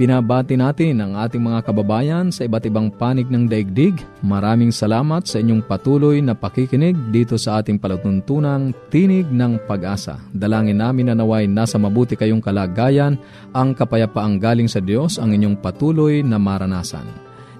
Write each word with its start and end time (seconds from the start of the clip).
Binabati 0.00 0.56
natin 0.56 1.04
ang 1.04 1.12
ating 1.12 1.44
mga 1.44 1.60
kababayan 1.60 2.32
sa 2.32 2.48
iba't 2.48 2.64
ibang 2.64 2.88
panig 2.88 3.28
ng 3.28 3.44
daigdig. 3.44 4.00
Maraming 4.24 4.72
salamat 4.72 5.28
sa 5.28 5.44
inyong 5.44 5.60
patuloy 5.60 6.24
na 6.24 6.32
pakikinig 6.32 6.96
dito 7.12 7.36
sa 7.36 7.60
ating 7.60 7.76
palatuntunang 7.76 8.72
Tinig 8.88 9.28
ng 9.28 9.60
Pag-asa. 9.68 10.16
Dalangin 10.32 10.80
namin 10.80 11.12
na 11.12 11.20
naway 11.20 11.44
nasa 11.44 11.76
mabuti 11.76 12.16
kayong 12.16 12.40
kalagayan, 12.40 13.20
ang 13.52 13.76
kapayapaang 13.76 14.40
galing 14.40 14.72
sa 14.72 14.80
Diyos 14.80 15.20
ang 15.20 15.36
inyong 15.36 15.60
patuloy 15.60 16.24
na 16.24 16.40
maranasan. 16.40 17.04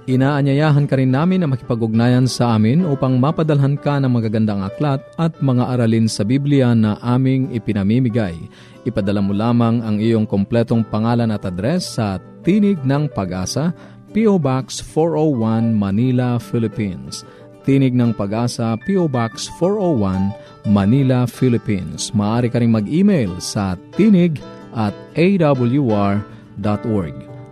Inaanyayahan 0.08 0.88
ka 0.88 0.96
rin 0.96 1.12
namin 1.12 1.44
na 1.44 1.46
makipag-ugnayan 1.52 2.24
sa 2.24 2.56
amin 2.56 2.88
upang 2.88 3.20
mapadalhan 3.20 3.76
ka 3.76 4.00
ng 4.00 4.08
magagandang 4.08 4.64
aklat 4.64 5.04
at 5.20 5.36
mga 5.44 5.76
aralin 5.76 6.08
sa 6.08 6.24
Biblia 6.24 6.72
na 6.72 6.96
aming 7.04 7.52
ipinamimigay. 7.52 8.48
Ipadala 8.88 9.20
mo 9.20 9.36
lamang 9.36 9.84
ang 9.84 10.00
iyong 10.00 10.24
kompletong 10.24 10.88
pangalan 10.88 11.28
at 11.28 11.44
address 11.44 12.00
sa 12.00 12.16
Tinig 12.40 12.80
ng 12.84 13.08
Pag-asa, 13.12 13.72
P.O. 14.10 14.40
Box 14.40 14.80
401 14.82 15.76
Manila, 15.76 16.40
Philippines. 16.40 17.22
Tinig 17.68 17.92
ng 17.92 18.16
Pag-asa, 18.16 18.72
P.O. 18.80 19.04
Box 19.06 19.52
401 19.60 20.72
Manila, 20.72 21.28
Philippines. 21.28 22.08
Maaari 22.16 22.48
ka 22.48 22.58
rin 22.58 22.72
mag-email 22.72 23.36
sa 23.38 23.76
tinig 23.94 24.40
at 24.72 24.96
awr.org. 25.14 26.24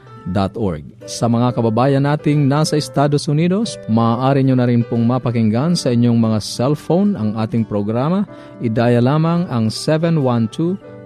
Sa 1.09 1.25
mga 1.25 1.57
kababayan 1.57 2.05
nating 2.05 2.45
nasa 2.45 2.77
Estados 2.77 3.25
Unidos, 3.25 3.81
maaari 3.89 4.45
nyo 4.45 4.53
na 4.53 4.69
rin 4.69 4.85
pong 4.85 5.01
mapakinggan 5.07 5.73
sa 5.73 5.89
inyong 5.89 6.19
mga 6.21 6.39
cellphone 6.41 7.17
ang 7.17 7.33
ating 7.41 7.65
programa. 7.65 8.29
Idaya 8.61 9.01
lamang 9.01 9.49
ang 9.49 9.73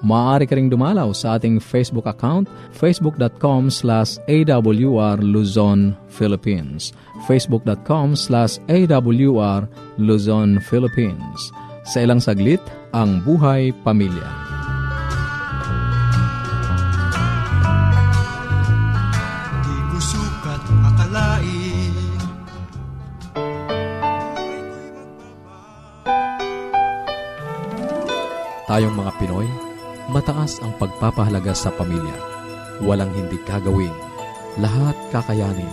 Maaari 0.05 0.45
ka 0.45 0.55
ring 0.55 0.69
dumalaw 0.69 1.15
sa 1.15 1.39
ating 1.39 1.57
Facebook 1.57 2.05
account, 2.05 2.51
facebook.com 2.75 3.71
slash 3.71 4.21
awr 4.27 5.17
Luzon, 5.19 5.95
Philippines. 6.11 6.91
facebook.com 7.25 8.13
slash 8.17 8.57
awr 8.67 9.61
Luzon, 9.97 10.59
Philippines. 10.67 11.39
Sa 11.87 12.03
ilang 12.03 12.21
saglit, 12.21 12.61
ang 12.93 13.23
buhay 13.25 13.73
pamilya. 13.81 14.50
Tayong 28.71 28.95
mga 28.95 29.11
Pinoy, 29.19 29.51
mataas 30.15 30.63
ang 30.63 30.71
pagpapahalaga 30.79 31.51
sa 31.51 31.75
pamilya. 31.75 32.15
Walang 32.79 33.11
hindi 33.11 33.35
kagawin. 33.43 33.91
Lahat 34.63 34.95
kakayanin. 35.11 35.67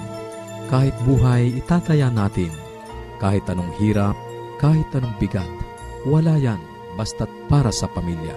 Kahit 0.66 0.98
buhay, 1.06 1.62
itataya 1.62 2.10
natin. 2.10 2.50
Kahit 3.22 3.46
anong 3.46 3.70
hirap, 3.78 4.18
kahit 4.58 4.90
anong 4.98 5.14
bigat. 5.22 5.46
Wala 6.10 6.42
yan, 6.42 6.58
basta't 6.98 7.30
para 7.46 7.70
sa 7.70 7.86
pamilya. 7.86 8.34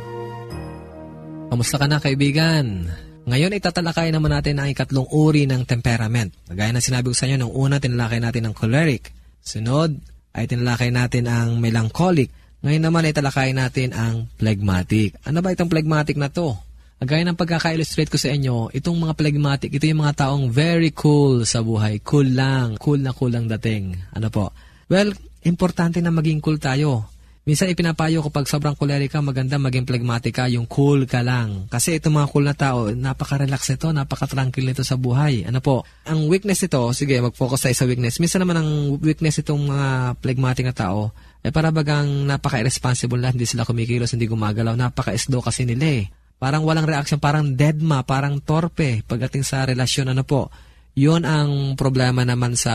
Kamusta 1.50 1.82
ka 1.82 1.90
na 1.90 1.98
kaibigan? 1.98 2.86
Ngayon 3.26 3.58
itatalakay 3.58 4.14
naman 4.14 4.30
natin 4.30 4.62
ang 4.62 4.70
ikatlong 4.70 5.10
uri 5.10 5.50
ng 5.50 5.66
temperament. 5.66 6.38
Gaya 6.54 6.70
ng 6.70 6.86
sinabi 6.86 7.10
ko 7.10 7.18
sa 7.18 7.26
inyo, 7.26 7.50
nung 7.50 7.54
una 7.58 7.82
tinalakay 7.82 8.22
natin 8.22 8.46
ang 8.46 8.54
choleric. 8.54 9.10
Sunod 9.42 9.98
ay 10.38 10.46
tinalakay 10.46 10.94
natin 10.94 11.26
ang 11.26 11.58
melancholic. 11.58 12.30
Ngayon 12.62 12.84
naman 12.86 13.10
ay 13.10 13.14
talakay 13.14 13.50
natin 13.58 13.90
ang 13.98 14.30
phlegmatic. 14.38 15.18
Ano 15.26 15.42
ba 15.42 15.50
itong 15.50 15.70
phlegmatic 15.70 16.14
na 16.14 16.30
to? 16.30 16.54
Gaya 17.02 17.26
ng 17.26 17.34
pagkaka-illustrate 17.34 18.14
ko 18.14 18.22
sa 18.22 18.30
inyo, 18.30 18.70
itong 18.78 18.94
mga 18.94 19.18
phlegmatic, 19.18 19.74
ito 19.74 19.90
yung 19.90 20.06
mga 20.06 20.22
taong 20.22 20.54
very 20.54 20.94
cool 20.94 21.42
sa 21.50 21.66
buhay. 21.66 21.98
Cool 22.06 22.38
lang. 22.38 22.78
Cool 22.78 23.02
na 23.02 23.18
cool 23.18 23.34
ang 23.34 23.50
dating. 23.58 23.98
Ano 24.14 24.30
po? 24.30 24.54
Well, 24.86 25.10
importante 25.42 25.98
na 25.98 26.14
maging 26.14 26.38
cool 26.46 26.62
tayo. 26.62 27.10
Minsan 27.42 27.74
ipinapayo 27.74 28.22
ko 28.22 28.30
pag 28.30 28.46
sobrang 28.46 28.78
choleric 28.78 29.10
ka, 29.10 29.18
maganda 29.18 29.58
maging 29.58 29.90
phlegmatic 29.90 30.38
ka, 30.38 30.46
yung 30.46 30.70
cool 30.70 31.10
ka 31.10 31.26
lang. 31.26 31.66
Kasi 31.74 31.98
itong 31.98 32.22
mga 32.22 32.30
cool 32.30 32.46
na 32.46 32.54
tao, 32.54 32.94
napaka-relax 32.94 33.74
nito, 33.74 33.90
napaka-tranquil 33.90 34.70
nito 34.70 34.86
sa 34.86 34.94
buhay. 34.94 35.50
Ano 35.50 35.58
po? 35.58 35.82
Ang 36.06 36.30
weakness 36.30 36.62
ito, 36.62 36.86
sige, 36.94 37.18
mag-focus 37.18 37.66
tayo 37.66 37.74
sa 37.82 37.90
weakness. 37.90 38.22
Minsan 38.22 38.46
naman 38.46 38.62
ang 38.62 38.70
weakness 39.02 39.42
itong 39.42 39.74
mga 39.74 40.22
phlegmatic 40.22 40.70
na 40.70 40.76
tao, 40.78 41.10
eh 41.42 41.50
para 41.50 41.74
bagang 41.74 42.30
napaka-irresponsible 42.30 43.18
na, 43.18 43.34
hindi 43.34 43.50
sila 43.50 43.66
kumikilos, 43.66 44.14
hindi 44.14 44.30
gumagalaw, 44.30 44.78
napaka-esdo 44.78 45.42
kasi 45.42 45.66
nila 45.66 45.88
eh. 45.90 46.06
Parang 46.42 46.66
walang 46.66 46.86
reaction, 46.86 47.22
parang 47.22 47.54
deadma, 47.54 48.02
parang 48.06 48.42
torpe 48.42 49.02
pagdating 49.06 49.46
sa 49.46 49.66
relasyon, 49.66 50.14
ano 50.14 50.26
po. 50.26 50.54
Yun 50.98 51.26
ang 51.26 51.78
problema 51.78 52.22
naman 52.22 52.54
sa 52.54 52.74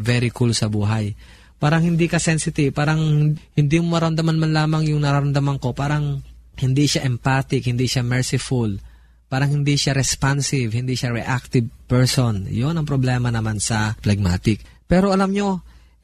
very 0.00 0.32
cool 0.32 0.52
sa 0.56 0.68
buhay 0.72 1.12
parang 1.58 1.82
hindi 1.82 2.06
ka 2.06 2.22
sensitive, 2.22 2.70
parang 2.70 3.34
hindi 3.34 3.76
mo 3.82 3.98
maramdaman 3.98 4.38
man 4.38 4.52
lamang 4.54 4.82
yung 4.94 5.02
nararamdaman 5.02 5.58
ko, 5.58 5.74
parang 5.74 6.22
hindi 6.58 6.86
siya 6.86 7.06
empathic, 7.06 7.66
hindi 7.66 7.90
siya 7.90 8.06
merciful, 8.06 8.78
parang 9.26 9.62
hindi 9.62 9.74
siya 9.74 9.94
responsive, 9.94 10.70
hindi 10.70 10.94
siya 10.94 11.10
reactive 11.10 11.66
person. 11.90 12.46
Yon 12.46 12.78
ang 12.78 12.86
problema 12.86 13.28
naman 13.34 13.58
sa 13.58 13.98
phlegmatic. 13.98 14.62
Pero 14.86 15.10
alam 15.10 15.34
nyo, 15.34 15.62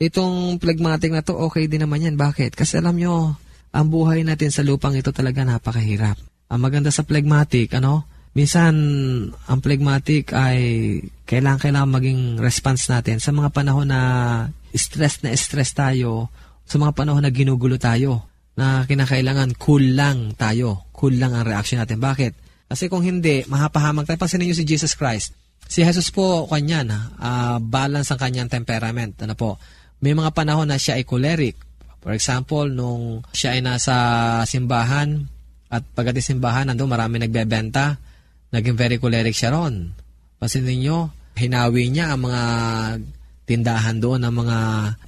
itong 0.08 0.60
phlegmatic 0.60 1.10
na 1.10 1.24
to, 1.24 1.36
okay 1.36 1.66
din 1.66 1.84
naman 1.84 2.04
yan. 2.04 2.16
Bakit? 2.16 2.54
Kasi 2.54 2.80
alam 2.80 2.96
nyo, 2.96 3.36
ang 3.74 3.86
buhay 3.90 4.22
natin 4.22 4.54
sa 4.54 4.62
lupang 4.62 4.94
ito 4.94 5.10
talaga 5.10 5.42
napakahirap. 5.42 6.14
Ang 6.52 6.60
maganda 6.60 6.94
sa 6.94 7.02
phlegmatic, 7.02 7.74
ano, 7.74 8.06
minsan 8.36 8.74
ang 9.34 9.58
phlegmatic 9.58 10.30
ay 10.30 10.58
kailangan 11.26 11.58
kailangan 11.58 11.90
maging 11.90 12.20
response 12.38 12.86
natin 12.86 13.18
sa 13.18 13.34
mga 13.34 13.50
panahon 13.50 13.88
na 13.90 14.00
stress 14.74 15.22
na 15.26 15.34
stress 15.34 15.74
tayo, 15.74 16.30
sa 16.62 16.78
mga 16.78 16.94
panahon 16.94 17.22
na 17.24 17.34
ginugulo 17.34 17.78
tayo, 17.80 18.26
na 18.54 18.86
kinakailangan 18.86 19.58
cool 19.58 19.98
lang 19.98 20.38
tayo, 20.38 20.86
cool 20.94 21.18
lang 21.18 21.34
ang 21.34 21.42
reaction 21.42 21.82
natin. 21.82 21.98
Bakit? 21.98 22.32
Kasi 22.70 22.86
kung 22.86 23.02
hindi, 23.02 23.42
mahapahamag 23.50 24.06
tayo. 24.06 24.18
Pansinin 24.18 24.50
niyo 24.50 24.56
si 24.56 24.66
Jesus 24.66 24.94
Christ. 24.94 25.34
Si 25.66 25.82
Jesus 25.82 26.12
po, 26.14 26.46
kanyan, 26.46 26.90
uh, 26.92 27.58
balance 27.58 28.12
ang 28.14 28.20
kanyang 28.20 28.50
temperament. 28.50 29.18
Ano 29.24 29.34
po? 29.34 29.58
May 30.04 30.12
mga 30.12 30.36
panahon 30.36 30.68
na 30.68 30.76
siya 30.76 31.00
ay 31.00 31.08
choleric. 31.08 31.56
For 32.04 32.12
example, 32.12 32.68
nung 32.68 33.24
siya 33.32 33.56
ay 33.56 33.64
nasa 33.64 33.96
simbahan 34.44 35.24
at 35.72 35.80
pagdating 35.96 36.36
simbahan, 36.36 36.68
nandun 36.68 36.92
marami 36.92 37.16
nagbebenta, 37.16 37.96
naging 38.52 38.76
very 38.76 39.00
choleric 39.00 39.32
siya 39.32 39.56
ron. 39.56 39.96
Pansin 40.36 40.68
ninyo, 40.68 41.08
hinawi 41.40 41.88
niya 41.88 42.12
ang 42.12 42.20
mga 42.28 42.42
tindahan 43.48 43.96
doon 43.96 44.28
ng 44.28 44.34
mga 44.44 44.58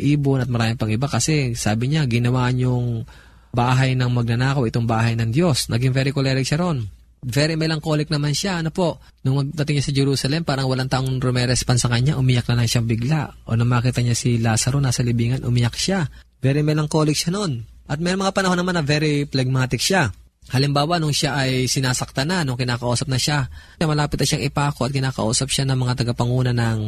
ibon 0.00 0.40
at 0.40 0.48
marami 0.48 0.80
pang 0.80 0.88
iba 0.88 1.04
kasi 1.04 1.52
sabi 1.52 1.92
niya, 1.92 2.08
ginawa 2.08 2.48
niyong 2.48 3.04
bahay 3.52 3.92
ng 3.92 4.08
magnanakaw, 4.08 4.64
itong 4.64 4.88
bahay 4.88 5.12
ng 5.12 5.28
Diyos. 5.28 5.68
Naging 5.68 5.92
very 5.92 6.08
choleric 6.08 6.48
siya 6.48 6.64
ron. 6.64 6.88
Very 7.24 7.56
melancholic 7.56 8.12
naman 8.12 8.36
siya. 8.36 8.60
Ano 8.60 8.70
po, 8.70 9.00
nung 9.24 9.40
magdating 9.40 9.80
niya 9.80 9.86
sa 9.88 9.94
Jerusalem, 9.96 10.42
parang 10.44 10.68
walang 10.68 10.90
taong 10.90 11.18
rumerespan 11.18 11.80
sa 11.80 11.88
kanya, 11.88 12.20
umiyak 12.20 12.46
na 12.52 12.60
lang 12.62 12.68
siya 12.68 12.84
bigla. 12.84 13.32
O 13.48 13.56
nang 13.56 13.70
makita 13.70 14.04
niya 14.04 14.14
si 14.14 14.36
Lazaro 14.36 14.78
nasa 14.78 15.02
libingan, 15.02 15.42
umiyak 15.42 15.74
siya. 15.74 16.06
Very 16.44 16.60
melancholic 16.62 17.16
siya 17.16 17.34
noon. 17.34 17.66
At 17.86 18.02
may 18.02 18.14
mga 18.14 18.34
panahon 18.34 18.58
naman 18.58 18.76
na 18.76 18.84
very 18.84 19.24
phlegmatic 19.26 19.80
siya. 19.80 20.10
Halimbawa, 20.46 21.02
nung 21.02 21.10
siya 21.10 21.34
ay 21.34 21.66
sinasakta 21.66 22.22
na, 22.22 22.46
nung 22.46 22.54
kinakausap 22.54 23.10
na 23.10 23.18
siya, 23.18 23.50
malapit 23.82 24.22
na 24.22 24.26
siyang 24.26 24.46
ipako 24.46 24.86
at 24.86 24.94
kinakausap 24.94 25.50
siya 25.50 25.66
ng 25.66 25.78
mga 25.78 26.06
tagapanguna 26.06 26.54
ng, 26.54 26.80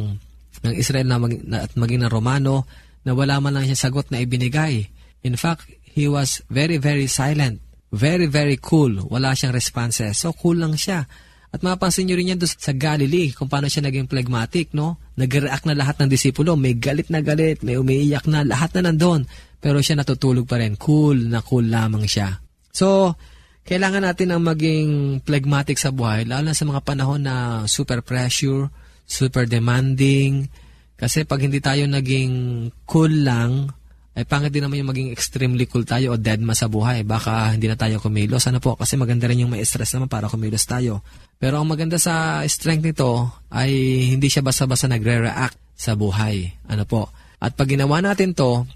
ng 0.63 0.73
Israel 0.79 1.07
na, 1.07 1.19
mag, 1.19 1.33
na 1.43 1.57
at 1.67 1.75
maging 1.75 2.07
ng 2.07 2.11
Romano 2.11 2.63
na 3.03 3.11
wala 3.11 3.43
man 3.43 3.59
lang 3.59 3.67
siya 3.67 3.91
sagot 3.91 4.07
na 4.11 4.23
ibinigay. 4.23 4.87
In 5.27 5.35
fact, 5.35 5.67
he 5.83 6.07
was 6.07 6.39
very, 6.47 6.79
very 6.79 7.11
silent. 7.11 7.59
Very, 7.89 8.29
very 8.29 8.57
cool. 8.61 9.01
Wala 9.09 9.33
siyang 9.33 9.55
responses. 9.55 10.21
So, 10.21 10.33
cool 10.37 10.61
lang 10.61 10.77
siya. 10.77 11.09
At 11.49 11.65
mapansin 11.65 12.05
nyo 12.05 12.13
rin 12.13 12.37
yan 12.37 12.37
doon 12.37 12.53
sa 12.53 12.77
Galilee, 12.77 13.33
kung 13.33 13.49
paano 13.49 13.65
siya 13.65 13.81
naging 13.81 14.05
phlegmatic, 14.05 14.69
no? 14.77 15.01
Nag-react 15.17 15.65
na 15.65 15.73
lahat 15.73 15.97
ng 15.97 16.09
disipulo. 16.09 16.53
May 16.53 16.77
galit 16.77 17.09
na 17.09 17.25
galit, 17.25 17.65
may 17.65 17.73
umiiyak 17.73 18.29
na, 18.29 18.45
lahat 18.45 18.77
na 18.77 18.93
nandun. 18.93 19.25
Pero 19.57 19.81
siya 19.81 19.97
natutulog 19.97 20.45
pa 20.45 20.61
rin. 20.61 20.77
Cool 20.77 21.33
na 21.33 21.41
cool 21.41 21.65
lamang 21.65 22.05
siya. 22.05 22.37
So, 22.69 23.17
kailangan 23.65 24.05
natin 24.05 24.33
ang 24.33 24.45
maging 24.45 25.21
phlegmatic 25.25 25.81
sa 25.81 25.89
buhay, 25.89 26.29
lalo 26.29 26.49
na 26.49 26.57
sa 26.57 26.65
mga 26.69 26.81
panahon 26.85 27.21
na 27.25 27.65
super 27.65 28.05
pressure, 28.05 28.69
super 29.09 29.49
demanding. 29.49 30.45
Kasi 30.93 31.25
pag 31.25 31.41
hindi 31.41 31.57
tayo 31.61 31.89
naging 31.89 32.69
cool 32.85 33.25
lang, 33.25 33.73
ay 34.19 34.27
pangit 34.27 34.51
din 34.51 34.67
naman 34.67 34.83
yung 34.83 34.91
maging 34.91 35.09
extremely 35.15 35.63
cool 35.63 35.87
tayo 35.87 36.11
o 36.11 36.19
dead 36.19 36.43
ma 36.43 36.51
sa 36.51 36.67
buhay. 36.67 37.07
Baka 37.07 37.55
hindi 37.55 37.71
na 37.71 37.79
tayo 37.79 38.03
kumilos. 38.03 38.43
Ano 38.51 38.59
po? 38.59 38.75
Kasi 38.75 38.99
maganda 38.99 39.31
rin 39.31 39.47
yung 39.47 39.55
may 39.55 39.63
stress 39.63 39.95
naman 39.95 40.11
para 40.11 40.27
kumilos 40.27 40.67
tayo. 40.67 40.99
Pero 41.39 41.55
ang 41.55 41.71
maganda 41.71 41.95
sa 41.95 42.43
strength 42.43 42.83
nito 42.83 43.31
ay 43.47 43.71
hindi 44.11 44.27
siya 44.27 44.43
basta-basta 44.43 44.91
nagre-react 44.91 45.55
sa 45.71 45.95
buhay. 45.95 46.51
Ano 46.67 46.83
po? 46.83 47.07
At 47.39 47.55
pag 47.55 47.71
ginawa 47.71 48.03
natin 48.03 48.35
to, 48.35 48.67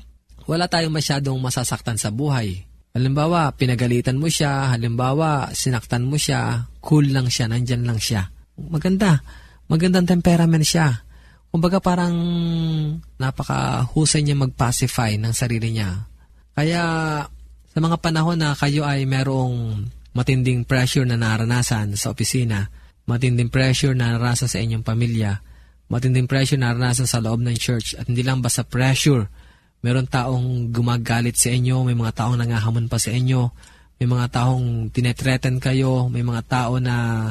wala 0.47 0.71
tayong 0.71 0.95
masyadong 0.95 1.35
masasaktan 1.43 1.99
sa 1.99 2.07
buhay. 2.07 2.63
Halimbawa, 2.95 3.51
pinagalitan 3.51 4.15
mo 4.15 4.31
siya, 4.31 4.71
halimbawa, 4.71 5.51
sinaktan 5.51 6.07
mo 6.07 6.15
siya, 6.15 6.71
cool 6.79 7.11
lang 7.11 7.27
siya, 7.27 7.51
nandyan 7.51 7.83
lang 7.83 7.99
siya. 7.99 8.31
Maganda. 8.55 9.19
Magandang 9.67 10.07
temperament 10.07 10.63
siya. 10.63 11.03
Kumbaga 11.53 11.77
parang 11.77 12.17
napakahusay 13.21 14.25
niya 14.25 14.33
mag-pacify 14.33 15.21
ng 15.21 15.29
sarili 15.37 15.69
niya. 15.69 16.09
Kaya 16.57 16.81
sa 17.69 17.77
mga 17.77 18.01
panahon 18.01 18.41
na 18.41 18.57
kayo 18.57 18.81
ay 18.81 19.05
merong 19.05 19.85
matinding 20.17 20.65
pressure 20.65 21.05
na 21.05 21.13
naranasan 21.13 21.93
sa 21.93 22.09
opisina, 22.09 22.73
matinding 23.05 23.53
pressure 23.53 23.93
na 23.93 24.17
naranasan 24.17 24.49
sa 24.49 24.57
inyong 24.65 24.81
pamilya, 24.81 25.45
matinding 25.93 26.25
pressure 26.25 26.57
na 26.57 26.73
naranasan 26.73 27.05
sa 27.05 27.21
loob 27.21 27.45
ng 27.45 27.53
church, 27.53 27.93
at 28.01 28.09
hindi 28.09 28.25
lang 28.25 28.41
basta 28.41 28.65
pressure, 28.65 29.29
meron 29.85 30.09
taong 30.09 30.73
gumagalit 30.73 31.37
sa 31.37 31.53
inyo, 31.53 31.85
may 31.85 31.93
mga 31.93 32.17
taong 32.17 32.37
nangahamon 32.41 32.89
pa 32.89 32.97
sa 32.97 33.13
inyo, 33.13 33.53
may 34.01 34.09
mga 34.09 34.25
taong 34.41 34.89
tinetreten 34.89 35.61
kayo, 35.61 36.09
may 36.09 36.25
mga 36.25 36.41
tao 36.49 36.81
na 36.81 37.29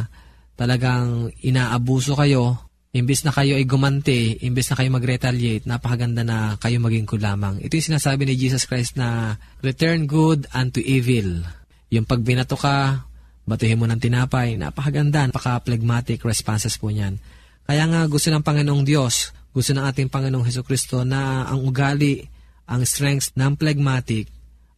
talagang 0.54 1.34
inaabuso 1.42 2.14
kayo, 2.14 2.70
Imbis 2.92 3.24
na 3.24 3.32
kayo 3.32 3.56
ay 3.56 3.64
gumanti, 3.64 4.36
imbis 4.44 4.68
na 4.68 4.76
kayo 4.76 4.92
mag-retaliate, 4.92 5.64
napakaganda 5.64 6.28
na 6.28 6.60
kayo 6.60 6.76
maging 6.76 7.08
kulamang. 7.08 7.56
Ito 7.64 7.80
yung 7.80 7.88
sinasabi 7.96 8.28
ni 8.28 8.36
Jesus 8.36 8.68
Christ 8.68 9.00
na 9.00 9.40
return 9.64 10.04
good 10.04 10.44
unto 10.52 10.76
evil. 10.76 11.40
Yung 11.88 12.04
pag 12.04 12.20
binato 12.20 12.52
ka, 12.52 13.08
batuhin 13.48 13.80
mo 13.80 13.88
ng 13.88 13.96
tinapay, 13.96 14.60
napakaganda, 14.60 15.24
napaka-phlegmatic 15.24 16.20
responses 16.20 16.76
po 16.76 16.92
niyan. 16.92 17.16
Kaya 17.64 17.88
nga 17.88 18.04
gusto 18.12 18.28
ng 18.28 18.44
Panginoong 18.44 18.84
Diyos, 18.84 19.32
gusto 19.56 19.72
ng 19.72 19.88
ating 19.88 20.12
Panginoong 20.12 20.44
Heso 20.44 20.60
Kristo 20.60 21.00
na 21.00 21.48
ang 21.48 21.64
ugali, 21.64 22.20
ang 22.68 22.84
strengths 22.84 23.32
ng 23.40 23.56
phlegmatic 23.56 24.28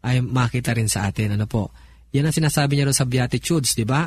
ay 0.06 0.22
makita 0.22 0.70
rin 0.70 0.87
sa 0.87 1.10
atin. 1.10 1.34
Ano 1.34 1.50
po? 1.50 1.75
Yan 2.14 2.31
ang 2.31 2.37
sinasabi 2.38 2.78
niya 2.78 2.87
rin 2.87 2.94
sa 2.94 3.10
Beatitudes, 3.10 3.75
di 3.75 3.82
ba? 3.82 4.06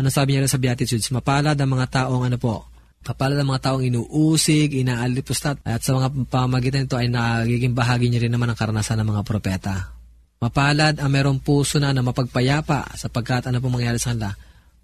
Ano 0.00 0.08
sabi 0.08 0.32
niya 0.32 0.48
rin 0.48 0.52
sa 0.52 0.56
Beatitudes? 0.56 1.12
Mapalad 1.12 1.60
ang 1.60 1.70
mga 1.76 1.86
taong 1.92 2.24
ano 2.24 2.40
po, 2.40 2.72
Kapala 3.04 3.36
ng 3.36 3.48
mga 3.52 3.62
taong 3.68 3.84
inuusig, 3.84 4.80
inaalipustat, 4.80 5.60
at 5.60 5.84
sa 5.84 5.92
mga 5.92 6.24
pamagitan 6.32 6.88
nito 6.88 6.96
ay 6.96 7.12
nagiging 7.12 7.76
bahagi 7.76 8.08
niya 8.08 8.24
rin 8.24 8.32
naman 8.32 8.48
ang 8.48 8.56
karanasan 8.56 9.04
ng 9.04 9.12
mga 9.12 9.22
propeta. 9.28 9.92
Mapalad 10.40 10.96
ang 10.96 11.12
merong 11.12 11.36
puso 11.44 11.76
na 11.76 11.92
na 11.92 12.00
mapagpayapa 12.00 12.96
sapagkat 12.96 13.52
ano 13.52 13.60
pong 13.60 13.76
mangyari 13.76 14.00
sa 14.00 14.16
kanila. 14.16 14.32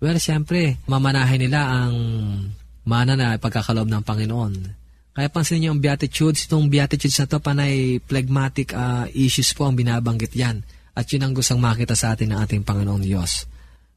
Well, 0.05 0.21
siyempre, 0.21 0.77
mamanahin 0.85 1.49
nila 1.49 1.65
ang 1.65 1.95
mana 2.85 3.17
na 3.17 3.41
pagkakaloob 3.41 3.89
ng 3.89 4.05
Panginoon. 4.05 4.53
Kaya 5.17 5.29
pansin 5.33 5.65
niyo 5.65 5.73
ang 5.73 5.81
Beatitudes, 5.81 6.45
itong 6.49 6.69
Beatitudes 6.69 7.17
na 7.21 7.29
to 7.29 7.41
panay 7.41 8.01
phlegmatic 8.05 8.73
uh, 8.77 9.09
issues 9.13 9.53
po 9.57 9.69
ang 9.69 9.77
binabanggit 9.77 10.33
yan. 10.37 10.61
At 10.93 11.09
yun 11.09 11.25
ang 11.25 11.33
gustong 11.33 11.61
makita 11.61 11.97
sa 11.97 12.13
atin 12.13 12.37
ng 12.37 12.39
ating 12.41 12.63
Panginoong 12.65 13.05
Diyos. 13.05 13.49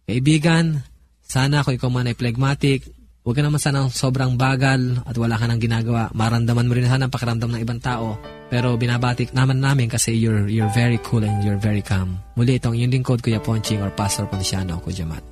Kaibigan, 0.03 0.83
sana 1.23 1.63
kung 1.63 1.75
ikaw 1.75 1.87
man 1.87 2.11
ay 2.11 2.15
phlegmatic, 2.15 2.83
Huwag 3.23 3.39
ka 3.39 3.43
naman 3.47 3.55
sana 3.55 3.87
sobrang 3.87 4.35
bagal 4.35 4.99
at 5.07 5.15
wala 5.15 5.39
ka 5.39 5.47
nang 5.47 5.55
ginagawa. 5.55 6.11
Maramdaman 6.11 6.67
mo 6.67 6.75
rin 6.75 6.91
sana 6.91 7.07
ang 7.07 7.13
pakiramdam 7.15 7.55
ng 7.55 7.63
ibang 7.63 7.79
tao. 7.79 8.19
Pero 8.51 8.75
binabatik 8.75 9.31
naman 9.31 9.63
namin 9.63 9.87
kasi 9.87 10.11
you're, 10.11 10.51
you're 10.51 10.67
very 10.75 10.99
cool 11.07 11.23
and 11.23 11.39
you're 11.39 11.55
very 11.55 11.79
calm. 11.79 12.19
Muli 12.35 12.59
itong 12.59 12.75
yung 12.75 12.91
lingkod 12.91 13.23
Kuya 13.23 13.39
Ponching 13.39 13.79
or 13.79 13.95
Pastor 13.95 14.27
Ponciano, 14.27 14.75
Kuya 14.83 15.07
Mat. 15.07 15.23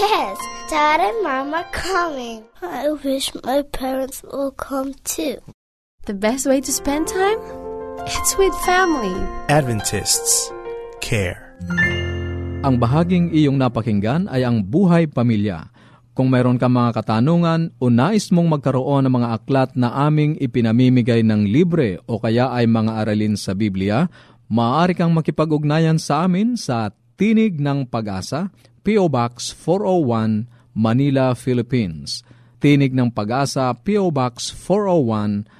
Yes, 0.00 0.36
Dad 0.72 1.04
and 1.04 1.20
Mom 1.20 1.52
are 1.52 1.68
coming. 1.76 2.48
I 2.64 2.88
wish 3.04 3.36
my 3.44 3.60
parents 3.68 4.24
will 4.24 4.56
come 4.56 4.96
too. 5.04 5.44
The 6.08 6.16
best 6.16 6.48
way 6.48 6.64
to 6.64 6.72
spend 6.72 7.04
time? 7.04 7.69
It's 8.08 8.32
with 8.40 8.56
family. 8.64 9.12
Adventists 9.52 10.48
care. 11.04 11.52
Ang 12.64 12.80
bahaging 12.80 13.28
iyong 13.36 13.60
napakinggan 13.60 14.24
ay 14.32 14.48
ang 14.48 14.64
buhay 14.64 15.04
pamilya. 15.04 15.68
Kung 16.16 16.32
mayroon 16.32 16.56
ka 16.56 16.64
mga 16.64 16.96
katanungan 16.96 17.76
o 17.76 17.92
nais 17.92 18.32
mong 18.32 18.56
magkaroon 18.56 19.04
ng 19.04 19.14
mga 19.20 19.28
aklat 19.36 19.70
na 19.76 19.92
aming 20.08 20.32
ipinamimigay 20.40 21.20
ng 21.20 21.44
libre 21.44 22.00
o 22.08 22.16
kaya 22.16 22.48
ay 22.56 22.64
mga 22.64 23.04
aralin 23.04 23.36
sa 23.36 23.52
Biblia, 23.52 24.08
maaari 24.48 24.96
kang 24.96 25.12
makipag-ugnayan 25.12 26.00
sa 26.00 26.24
amin 26.24 26.56
sa 26.56 26.96
Tinig 27.20 27.60
ng 27.60 27.84
Pag-asa, 27.84 28.48
P.O. 28.80 29.12
Box 29.12 29.52
401, 29.52 30.48
Manila, 30.72 31.36
Philippines. 31.36 32.24
Tinig 32.64 32.96
ng 32.96 33.12
Pag-asa, 33.12 33.76
P.O. 33.76 34.08
Box 34.08 34.48
401, 34.56 35.59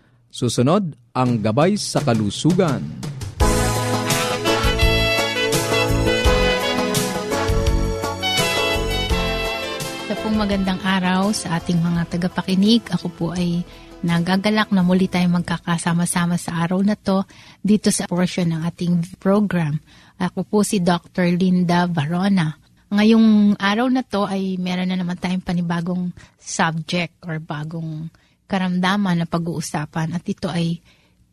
Susunod, 0.31 0.95
ang 1.11 1.43
Gabay 1.43 1.75
sa 1.75 1.99
Kalusugan. 1.99 2.79
Sa 10.07 10.15
pong 10.23 10.39
magandang 10.39 10.79
araw 10.79 11.35
sa 11.35 11.59
ating 11.59 11.83
mga 11.83 12.15
tagapakinig. 12.15 12.79
Ako 12.95 13.11
po 13.11 13.35
ay 13.35 13.67
nagagalak 14.07 14.71
na 14.71 14.87
muli 14.87 15.11
tayong 15.11 15.43
magkakasama-sama 15.43 16.39
sa 16.39 16.63
araw 16.63 16.79
na 16.79 16.95
to 16.95 17.27
dito 17.59 17.91
sa 17.91 18.07
portion 18.07 18.55
ng 18.55 18.63
ating 18.71 19.19
program. 19.19 19.83
Ako 20.15 20.47
po 20.47 20.63
si 20.63 20.79
Dr. 20.79 21.27
Linda 21.35 21.91
Varona. 21.91 22.55
Ngayong 22.87 23.59
araw 23.59 23.91
na 23.91 24.07
to 24.07 24.23
ay 24.23 24.55
meron 24.55 24.87
na 24.87 24.95
naman 24.95 25.19
tayong 25.19 25.43
panibagong 25.43 26.15
subject 26.39 27.19
or 27.27 27.43
bagong 27.43 28.07
karamdaman 28.51 29.23
na 29.23 29.27
pag-uusapan 29.27 30.11
at 30.11 30.27
ito 30.27 30.51
ay 30.51 30.83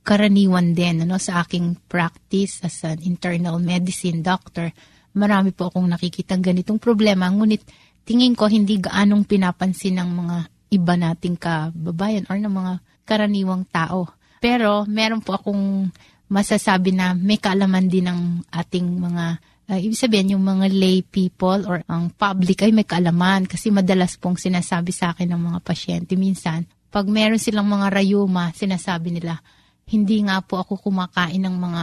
karaniwan 0.06 0.70
din 0.70 1.02
ano, 1.02 1.18
sa 1.18 1.42
aking 1.42 1.90
practice 1.90 2.62
as 2.62 2.86
an 2.86 3.02
internal 3.02 3.58
medicine 3.58 4.22
doctor. 4.22 4.70
Marami 5.18 5.50
po 5.50 5.68
akong 5.68 5.90
nakikita 5.90 6.38
ganitong 6.38 6.78
problema 6.78 7.26
ngunit 7.26 7.66
tingin 8.06 8.38
ko 8.38 8.46
hindi 8.46 8.78
gaanong 8.78 9.26
pinapansin 9.26 9.98
ng 9.98 10.10
mga 10.14 10.36
iba 10.78 10.94
nating 10.94 11.36
kababayan 11.36 12.24
or 12.30 12.38
ng 12.38 12.54
mga 12.54 12.72
karaniwang 13.02 13.66
tao. 13.68 14.08
Pero 14.38 14.86
meron 14.86 15.20
po 15.20 15.34
akong 15.36 15.90
masasabi 16.30 16.94
na 16.94 17.12
may 17.12 17.36
kaalaman 17.36 17.90
din 17.90 18.06
ng 18.06 18.48
ating 18.52 18.86
mga 18.86 19.24
uh, 19.68 19.78
ibig 19.80 19.96
sabihin 19.96 20.36
yung 20.36 20.44
mga 20.44 20.72
lay 20.72 21.04
people 21.04 21.68
or 21.68 21.84
ang 21.88 22.12
public 22.16 22.64
ay 22.64 22.72
may 22.72 22.84
kaalaman 22.84 23.44
kasi 23.44 23.68
madalas 23.68 24.16
pong 24.16 24.40
sinasabi 24.40 24.92
sa 24.92 25.12
akin 25.12 25.28
ng 25.36 25.42
mga 25.52 25.58
pasyente 25.64 26.16
minsan 26.16 26.68
pag 26.88 27.06
meron 27.08 27.40
silang 27.40 27.68
mga 27.68 27.92
rayuma 27.92 28.52
sinasabi 28.56 29.14
nila 29.14 29.40
hindi 29.88 30.20
nga 30.24 30.44
po 30.44 30.60
ako 30.60 30.90
kumakain 30.90 31.40
ng 31.44 31.56
mga 31.56 31.82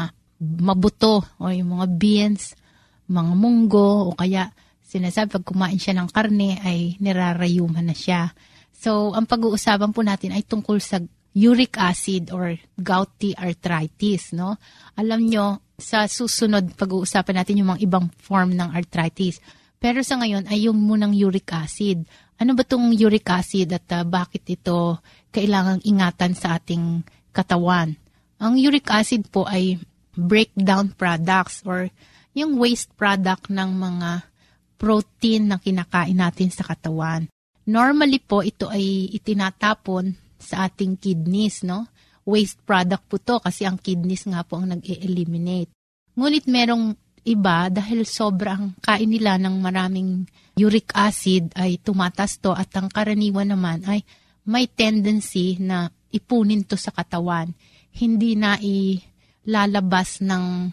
mabuto 0.61 1.25
o 1.41 1.49
yung 1.49 1.79
mga 1.79 1.87
beans 1.95 2.53
mga 3.09 3.33
munggo 3.37 4.11
o 4.11 4.17
kaya 4.17 4.49
sinasabi 4.85 5.41
pag 5.41 5.45
kumain 5.45 5.81
siya 5.81 5.97
ng 5.97 6.09
karne 6.09 6.61
ay 6.61 6.95
nirarayuman 7.01 7.85
na 7.89 7.97
siya. 7.97 8.33
So, 8.75 9.13
ang 9.17 9.25
pag-uusapan 9.25 9.91
po 9.91 10.01
natin 10.05 10.31
ay 10.35 10.45
tungkol 10.45 10.77
sa 10.79 11.01
uric 11.35 11.75
acid 11.75 12.31
or 12.31 12.55
gouty 12.79 13.35
arthritis, 13.35 14.31
no? 14.31 14.55
Alam 14.95 15.27
nyo, 15.27 15.45
sa 15.75 16.07
susunod 16.07 16.79
pag-uusapan 16.79 17.43
natin 17.43 17.59
yung 17.59 17.75
mga 17.75 17.83
ibang 17.83 18.07
form 18.15 18.55
ng 18.55 18.71
arthritis. 18.71 19.43
Pero 19.75 19.99
sa 20.01 20.15
ngayon 20.15 20.47
ay 20.47 20.71
yung 20.71 20.79
munang 20.79 21.11
uric 21.11 21.51
acid. 21.51 22.07
Ano 22.35 22.51
ba 22.51 22.67
tong 22.67 22.91
uric 22.91 23.31
acid 23.31 23.71
at 23.71 23.87
uh, 23.95 24.03
bakit 24.03 24.43
ito 24.51 24.99
kailangang 25.31 25.79
ingatan 25.87 26.35
sa 26.35 26.59
ating 26.59 27.03
katawan? 27.31 27.95
Ang 28.43 28.59
uric 28.59 28.91
acid 28.91 29.31
po 29.31 29.47
ay 29.47 29.79
breakdown 30.15 30.91
products 30.91 31.63
or 31.63 31.87
yung 32.35 32.59
waste 32.59 32.91
product 32.99 33.47
ng 33.47 33.71
mga 33.71 34.27
protein 34.75 35.47
na 35.47 35.57
kinakain 35.59 36.19
natin 36.19 36.51
sa 36.51 36.67
katawan. 36.67 37.31
Normally 37.63 38.19
po 38.19 38.43
ito 38.43 38.67
ay 38.67 39.15
itinatapon 39.15 40.13
sa 40.35 40.67
ating 40.67 40.99
kidneys, 40.99 41.63
no? 41.63 41.87
Waste 42.27 42.59
product 42.67 43.07
po 43.07 43.15
to 43.17 43.39
kasi 43.39 43.63
ang 43.63 43.79
kidneys 43.79 44.27
nga 44.27 44.43
po 44.43 44.59
ang 44.59 44.75
nag-eliminate. 44.75 45.71
Ngunit 46.19 46.45
merong 46.51 46.99
iba 47.25 47.67
dahil 47.73 48.05
sobrang 48.05 48.77
kain 48.79 49.09
nila 49.09 49.41
ng 49.41 49.57
maraming 49.57 50.29
uric 50.55 50.93
acid 50.93 51.51
ay 51.57 51.81
tumatas 51.81 52.37
to 52.37 52.53
at 52.53 52.69
ang 52.77 52.87
karaniwan 52.87 53.49
naman 53.49 53.81
ay 53.89 54.05
may 54.45 54.69
tendency 54.69 55.57
na 55.57 55.89
ipunin 56.13 56.63
to 56.63 56.77
sa 56.77 56.93
katawan. 56.93 57.51
Hindi 57.89 58.37
na 58.37 58.61
ilalabas 58.61 60.21
ng 60.21 60.69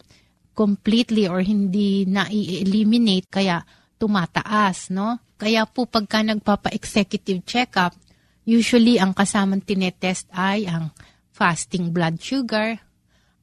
completely 0.52 1.24
or 1.24 1.40
hindi 1.40 2.04
na 2.04 2.28
i-eliminate 2.28 3.32
kaya 3.32 3.64
tumataas, 3.96 4.92
no? 4.92 5.18
Kaya 5.40 5.64
po 5.64 5.88
pagka 5.88 6.20
nagpapa-executive 6.22 7.42
check-up, 7.48 7.96
usually 8.44 9.00
ang 9.00 9.16
kasamang 9.16 9.64
tinetest 9.64 10.28
ay 10.30 10.68
ang 10.68 10.92
fasting 11.32 11.90
blood 11.90 12.20
sugar, 12.20 12.78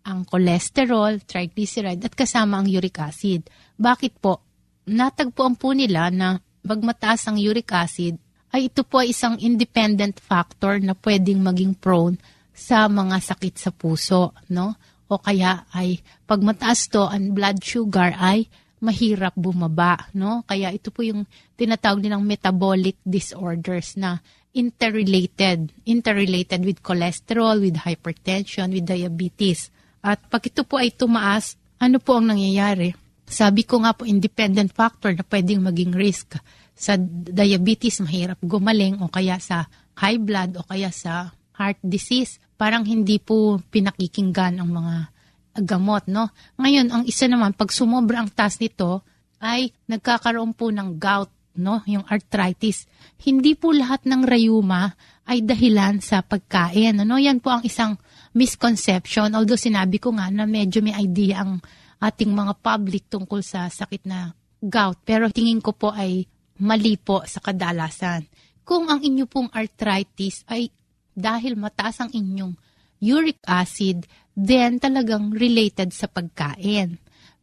ang 0.05 0.25
cholesterol, 0.27 1.23
triglyceride, 1.23 2.05
at 2.07 2.13
kasama 2.15 2.59
ang 2.59 2.67
uric 2.67 2.99
acid. 2.99 3.47
Bakit 3.75 4.13
po? 4.19 4.41
Natagpuan 4.89 5.55
po 5.59 5.71
nila 5.75 6.09
na 6.09 6.41
pag 6.65 6.79
mataas 6.81 7.27
ang 7.29 7.37
uric 7.37 7.71
acid, 7.71 8.17
ay 8.49 8.69
ito 8.69 8.81
po 8.81 9.01
ay 9.01 9.13
isang 9.13 9.37
independent 9.37 10.17
factor 10.17 10.81
na 10.81 10.97
pwedeng 10.97 11.41
maging 11.45 11.77
prone 11.77 12.17
sa 12.53 12.89
mga 12.89 13.21
sakit 13.21 13.55
sa 13.55 13.71
puso, 13.71 14.33
no? 14.51 14.75
O 15.09 15.17
kaya 15.21 15.65
ay 15.73 16.01
pag 16.25 16.41
mataas 16.41 16.89
to 16.89 17.05
ang 17.05 17.33
blood 17.33 17.61
sugar 17.61 18.13
ay 18.17 18.49
mahirap 18.81 19.35
bumaba, 19.37 20.09
no? 20.17 20.41
Kaya 20.49 20.73
ito 20.73 20.89
po 20.89 21.05
yung 21.05 21.29
tinatawag 21.55 22.01
nilang 22.01 22.25
metabolic 22.25 22.97
disorders 23.05 23.95
na 23.99 24.19
interrelated, 24.55 25.69
interrelated 25.85 26.65
with 26.65 26.81
cholesterol, 26.81 27.61
with 27.61 27.77
hypertension, 27.85 28.73
with 28.73 28.87
diabetes. 28.87 29.69
At 29.99 30.23
pag 30.31 30.43
ito 30.47 30.63
po 30.63 30.79
ay 30.79 30.95
tumaas, 30.95 31.59
ano 31.79 31.99
po 31.99 32.19
ang 32.19 32.31
nangyayari? 32.31 32.95
Sabi 33.29 33.61
ko 33.63 33.83
nga 33.85 33.93
po, 33.93 34.09
independent 34.09 34.73
factor 34.73 35.13
na 35.13 35.23
pwedeng 35.27 35.61
maging 35.61 35.93
risk. 35.93 36.39
Sa 36.73 36.97
diabetes, 37.29 38.01
mahirap 38.01 38.39
gumaling 38.41 39.03
o 39.03 39.11
kaya 39.11 39.37
sa 39.37 39.67
high 39.99 40.17
blood 40.17 40.57
o 40.57 40.65
kaya 40.65 40.89
sa 40.89 41.35
heart 41.59 41.77
disease. 41.83 42.39
Parang 42.55 42.87
hindi 42.87 43.19
po 43.19 43.59
pinakikinggan 43.69 44.59
ang 44.59 44.71
mga 44.71 44.95
gamot, 45.59 46.07
no? 46.07 46.31
Ngayon, 46.55 46.87
ang 46.89 47.03
isa 47.03 47.27
naman, 47.27 47.51
pag 47.53 47.69
sumobra 47.69 48.23
ang 48.23 48.31
taas 48.31 48.57
nito, 48.57 49.03
ay 49.43 49.71
nagkakaroon 49.87 50.55
po 50.55 50.71
ng 50.71 50.95
gout, 50.95 51.31
no? 51.59 51.83
Yung 51.87 52.07
arthritis. 52.07 52.87
Hindi 53.19 53.55
po 53.59 53.75
lahat 53.75 54.07
ng 54.07 54.23
rayuma 54.23 54.95
ay 55.29 55.45
dahilan 55.45 56.01
sa 56.01 56.25
pagkain. 56.25 57.05
Ano? 57.05 57.21
Yan 57.21 57.37
po 57.37 57.53
ang 57.53 57.61
isang 57.61 57.93
misconception. 58.33 59.37
Although 59.37 59.61
sinabi 59.61 60.01
ko 60.01 60.09
nga 60.17 60.33
na 60.33 60.49
medyo 60.49 60.81
may 60.81 60.97
idea 60.97 61.45
ang 61.45 61.61
ating 62.01 62.33
mga 62.33 62.57
public 62.57 63.05
tungkol 63.13 63.45
sa 63.45 63.69
sakit 63.69 64.09
na 64.09 64.33
gout. 64.57 64.97
Pero 65.05 65.29
tingin 65.29 65.61
ko 65.61 65.77
po 65.77 65.93
ay 65.93 66.25
mali 66.59 66.97
po 66.97 67.21
sa 67.29 67.39
kadalasan. 67.39 68.25
Kung 68.65 68.89
ang 68.89 69.05
inyo 69.05 69.29
pong 69.29 69.53
arthritis 69.53 70.43
ay 70.49 70.73
dahil 71.13 71.55
mataas 71.59 72.01
ang 72.01 72.11
inyong 72.11 72.53
uric 72.99 73.39
acid, 73.47 74.09
then 74.35 74.81
talagang 74.81 75.31
related 75.35 75.93
sa 75.93 76.09
pagkain. 76.09 76.99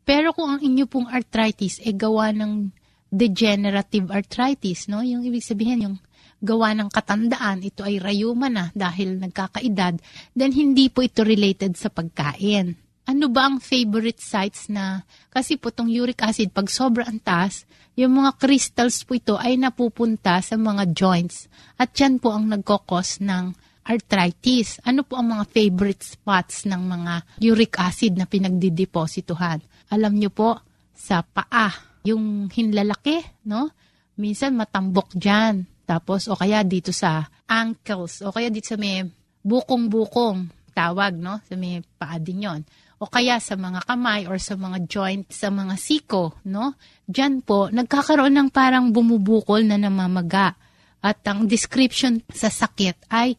Pero 0.07 0.33
kung 0.33 0.55
ang 0.55 0.61
inyo 0.63 0.87
pong 0.87 1.11
arthritis 1.11 1.83
ay 1.83 1.97
gawa 1.97 2.31
ng 2.31 2.71
degenerative 3.11 4.07
arthritis, 4.11 4.87
no? 4.87 5.03
Yung 5.03 5.27
ibig 5.27 5.43
sabihin, 5.43 5.83
yung 5.83 5.97
gawa 6.41 6.77
ng 6.77 6.89
katandaan, 6.93 7.65
ito 7.65 7.81
ay 7.85 7.97
rayuma 8.01 8.53
na 8.53 8.69
dahil 8.77 9.17
nagkakaedad, 9.21 10.01
then 10.37 10.53
hindi 10.53 10.93
po 10.93 11.05
ito 11.05 11.25
related 11.25 11.75
sa 11.77 11.89
pagkain. 11.89 12.77
Ano 13.07 13.31
ba 13.31 13.47
ang 13.47 13.63
favorite 13.63 14.19
sites 14.19 14.67
na, 14.67 15.07
kasi 15.31 15.55
po 15.55 15.71
itong 15.71 15.87
uric 15.89 16.27
acid, 16.27 16.51
pag 16.51 16.67
sobra 16.67 17.07
ang 17.07 17.23
taas, 17.23 17.63
yung 17.95 18.19
mga 18.19 18.37
crystals 18.37 19.07
po 19.07 19.17
ito 19.17 19.39
ay 19.39 19.57
napupunta 19.57 20.43
sa 20.43 20.59
mga 20.59 20.91
joints. 20.91 21.49
At 21.81 21.95
yan 21.97 22.19
po 22.19 22.35
ang 22.35 22.51
nagkokos 22.51 23.23
ng 23.23 23.55
arthritis. 23.87 24.83
Ano 24.83 25.07
po 25.07 25.17
ang 25.17 25.39
mga 25.39 25.47
favorite 25.49 26.03
spots 26.03 26.67
ng 26.67 26.83
mga 26.83 27.15
uric 27.47 27.79
acid 27.79 28.19
na 28.19 28.27
pinagdideposituhan? 28.27 29.63
Alam 29.95 30.19
nyo 30.19 30.29
po, 30.35 30.59
sa 30.93 31.23
paa, 31.23 31.71
yung 32.03 32.51
hinlalaki, 32.51 33.23
no? 33.47 33.71
Minsan 34.19 34.59
matambok 34.59 35.15
dyan. 35.15 35.76
Tapos, 35.87 36.27
o 36.27 36.35
kaya 36.35 36.67
dito 36.67 36.91
sa 36.91 37.25
ankles, 37.47 38.21
o 38.27 38.35
kaya 38.35 38.51
dito 38.51 38.75
sa 38.75 38.77
may 38.77 39.07
bukong-bukong, 39.47 40.51
tawag, 40.77 41.17
no? 41.17 41.41
Sa 41.47 41.57
may 41.57 41.81
paa 41.97 42.21
din 42.21 42.45
yon 42.45 42.61
o 42.97 43.05
kaya 43.09 43.37
sa 43.37 43.61
mga 43.61 43.85
kamay 43.85 44.25
or 44.25 44.41
sa 44.41 44.57
mga 44.57 44.89
joint, 44.89 45.29
sa 45.29 45.53
mga 45.53 45.77
siko, 45.77 46.41
no? 46.49 46.77
Diyan 47.05 47.45
po, 47.45 47.69
nagkakaroon 47.69 48.33
ng 48.33 48.49
parang 48.49 48.89
bumubukol 48.89 49.61
na 49.69 49.77
namamaga. 49.77 50.57
At 51.05 51.21
ang 51.29 51.45
description 51.45 52.25
sa 52.33 52.49
sakit 52.49 53.13
ay 53.13 53.37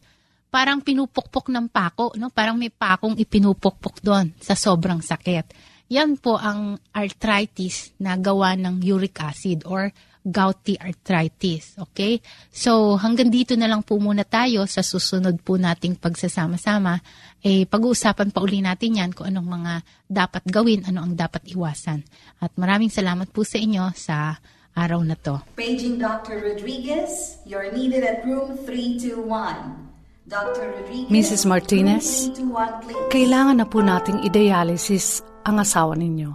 parang 0.48 0.78
pinupukpok 0.80 1.50
ng 1.50 1.66
pako, 1.74 2.14
no? 2.14 2.30
Parang 2.30 2.54
may 2.54 2.70
pakong 2.70 3.18
ipinupukpok 3.18 3.98
doon 3.98 4.30
sa 4.38 4.54
sobrang 4.54 5.02
sakit. 5.02 5.50
Yan 5.90 6.20
po 6.22 6.38
ang 6.38 6.78
arthritis 6.94 7.90
na 7.98 8.14
gawa 8.14 8.54
ng 8.54 8.78
uric 8.86 9.18
acid 9.24 9.66
or 9.66 9.90
gouty 10.28 10.76
arthritis. 10.76 11.74
Okay? 11.90 12.20
So, 12.52 13.00
hanggang 13.00 13.32
dito 13.32 13.56
na 13.56 13.66
lang 13.66 13.82
po 13.82 13.96
muna 13.96 14.22
tayo 14.28 14.68
sa 14.68 14.84
susunod 14.84 15.40
po 15.40 15.56
nating 15.56 15.96
pagsasama-sama. 15.96 17.00
Eh, 17.40 17.64
pag-uusapan 17.64 18.30
pa 18.30 18.44
uli 18.44 18.60
natin 18.60 19.00
yan 19.00 19.10
kung 19.16 19.32
anong 19.32 19.48
mga 19.48 19.72
dapat 20.04 20.44
gawin, 20.46 20.84
ano 20.84 21.02
ang 21.02 21.16
dapat 21.16 21.48
iwasan. 21.48 22.04
At 22.44 22.52
maraming 22.60 22.92
salamat 22.92 23.32
po 23.32 23.42
sa 23.42 23.56
inyo 23.56 23.88
sa 23.96 24.36
araw 24.76 25.00
na 25.02 25.16
to. 25.18 25.42
Paging 25.58 25.98
Dr. 25.98 26.38
Rodriguez, 26.38 27.42
you're 27.42 27.74
needed 27.74 28.06
at 28.06 28.22
room 28.22 28.54
321. 28.62 29.90
Dr. 30.28 30.76
Rodriguez, 30.76 31.08
Mrs. 31.08 31.48
Martinez, 31.48 32.28
room 32.36 32.52
321, 32.52 32.84
please. 32.84 33.08
kailangan 33.08 33.56
na 33.58 33.66
po 33.66 33.80
nating 33.80 34.28
i-dialysis 34.28 35.24
ang 35.48 35.56
asawa 35.56 35.96
ninyo. 35.96 36.30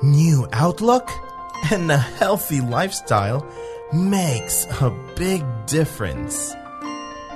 New 0.00 0.48
outlook 0.56 1.12
and 1.68 1.92
a 1.92 2.00
healthy 2.16 2.64
lifestyle 2.64 3.44
makes 3.92 4.64
a 4.80 4.88
big 5.18 5.44
difference. 5.68 6.56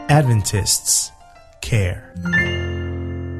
Adventists 0.08 1.12
care. 1.60 2.12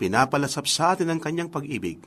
Pinapalasap 0.00 0.64
sa 0.64 0.96
atin 0.96 1.12
ang 1.12 1.20
kanyang 1.20 1.52
pag-ibig. 1.52 2.00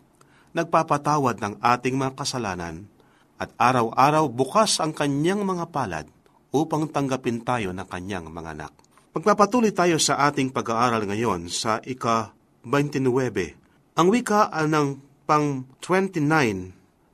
Nagpapatawad 0.58 1.38
ng 1.38 1.54
ating 1.62 1.94
mga 1.94 2.18
kasalanan. 2.18 2.90
At 3.38 3.54
araw-araw 3.62 4.26
bukas 4.26 4.82
ang 4.82 4.98
kanyang 4.98 5.46
mga 5.46 5.70
palad 5.70 6.10
upang 6.50 6.90
tanggapin 6.90 7.46
tayo 7.46 7.78
ng 7.78 7.86
kanyang 7.86 8.26
mga 8.34 8.58
anak. 8.58 8.74
Magpapatuloy 9.14 9.70
tayo 9.70 10.02
sa 10.02 10.18
ating 10.26 10.50
pag-aaral 10.50 11.06
ngayon 11.06 11.46
sa 11.46 11.78
ika-29 11.86 13.61
ang 13.96 14.08
wika 14.08 14.52
ng 14.68 15.00
pang-29 15.28 16.28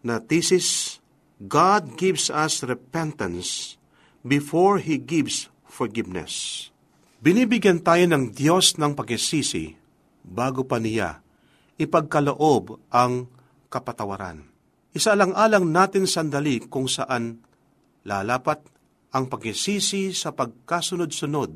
na 0.05 0.15
thesis, 0.21 0.99
God 1.41 1.97
gives 1.97 2.29
us 2.33 2.65
repentance 2.65 3.77
before 4.25 4.81
He 4.81 4.97
gives 4.97 5.49
forgiveness. 5.65 6.67
Binibigyan 7.21 7.81
tayo 7.81 8.05
ng 8.09 8.33
Diyos 8.33 8.77
ng 8.77 8.93
pagsisisi 8.93 9.73
bago 10.21 10.65
pa 10.65 10.77
niya 10.77 11.21
ipagkaloob 11.77 12.89
ang 12.89 13.29
kapatawaran. 13.69 14.45
Isa 14.93 15.13
lang 15.13 15.37
alang 15.37 15.69
natin 15.69 16.09
sandali 16.09 16.65
kung 16.65 16.89
saan 16.89 17.45
lalapat 18.01 18.65
ang 19.13 19.29
pagsisisi 19.29 20.09
sa 20.13 20.33
pagkasunod-sunod 20.33 21.51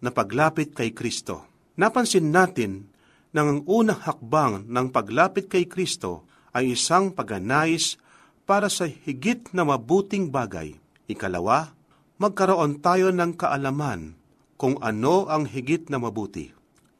na 0.00 0.10
paglapit 0.12 0.72
kay 0.72 0.96
Kristo. 0.96 1.44
Napansin 1.76 2.32
natin 2.32 2.88
na 3.36 3.44
ang 3.44 3.60
unang 3.68 4.00
hakbang 4.00 4.64
ng 4.64 4.86
paglapit 4.88 5.52
kay 5.52 5.68
Kristo 5.68 6.24
ay 6.56 6.72
isang 6.72 7.12
paganais 7.12 8.00
para 8.48 8.72
sa 8.72 8.88
higit 8.88 9.52
na 9.52 9.68
mabuting 9.68 10.32
bagay. 10.32 10.80
Ikalawa, 11.04 11.76
magkaroon 12.16 12.80
tayo 12.80 13.12
ng 13.12 13.36
kaalaman 13.36 14.16
kung 14.56 14.80
ano 14.80 15.28
ang 15.28 15.44
higit 15.44 15.92
na 15.92 16.00
mabuti. 16.00 16.48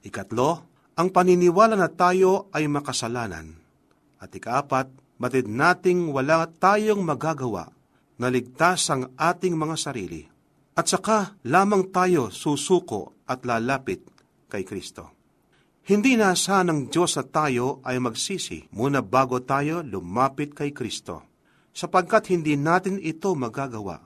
Ikatlo, 0.05 0.69
ang 1.01 1.09
paniniwala 1.09 1.73
na 1.73 1.89
tayo 1.89 2.53
ay 2.53 2.69
makasalanan. 2.69 3.57
At 4.21 4.29
ikaapat, 4.37 4.93
batid 5.17 5.49
nating 5.49 6.13
wala 6.13 6.45
tayong 6.53 7.01
magagawa 7.01 7.73
na 8.21 8.29
ligtas 8.29 8.93
ang 8.93 9.09
ating 9.17 9.57
mga 9.57 9.77
sarili. 9.81 10.29
At 10.77 10.93
saka 10.93 11.41
lamang 11.49 11.89
tayo 11.89 12.29
susuko 12.29 13.25
at 13.25 13.49
lalapit 13.49 14.05
kay 14.53 14.69
Kristo. 14.69 15.16
Hindi 15.87 16.19
nasa 16.19 16.67
ng 16.67 16.91
Diyos 16.91 17.15
na 17.15 17.23
tayo 17.23 17.79
ay 17.87 18.03
magsisi 18.03 18.67
muna 18.75 19.07
bago 19.07 19.39
tayo 19.47 19.87
lumapit 19.87 20.51
kay 20.51 20.75
Kristo, 20.75 21.23
sapagkat 21.71 22.35
hindi 22.35 22.59
natin 22.59 22.99
ito 22.99 23.31
magagawa. 23.39 24.03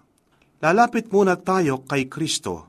Lalapit 0.61 1.09
muna 1.09 1.40
tayo 1.40 1.81
kay 1.88 2.05
Kristo 2.05 2.69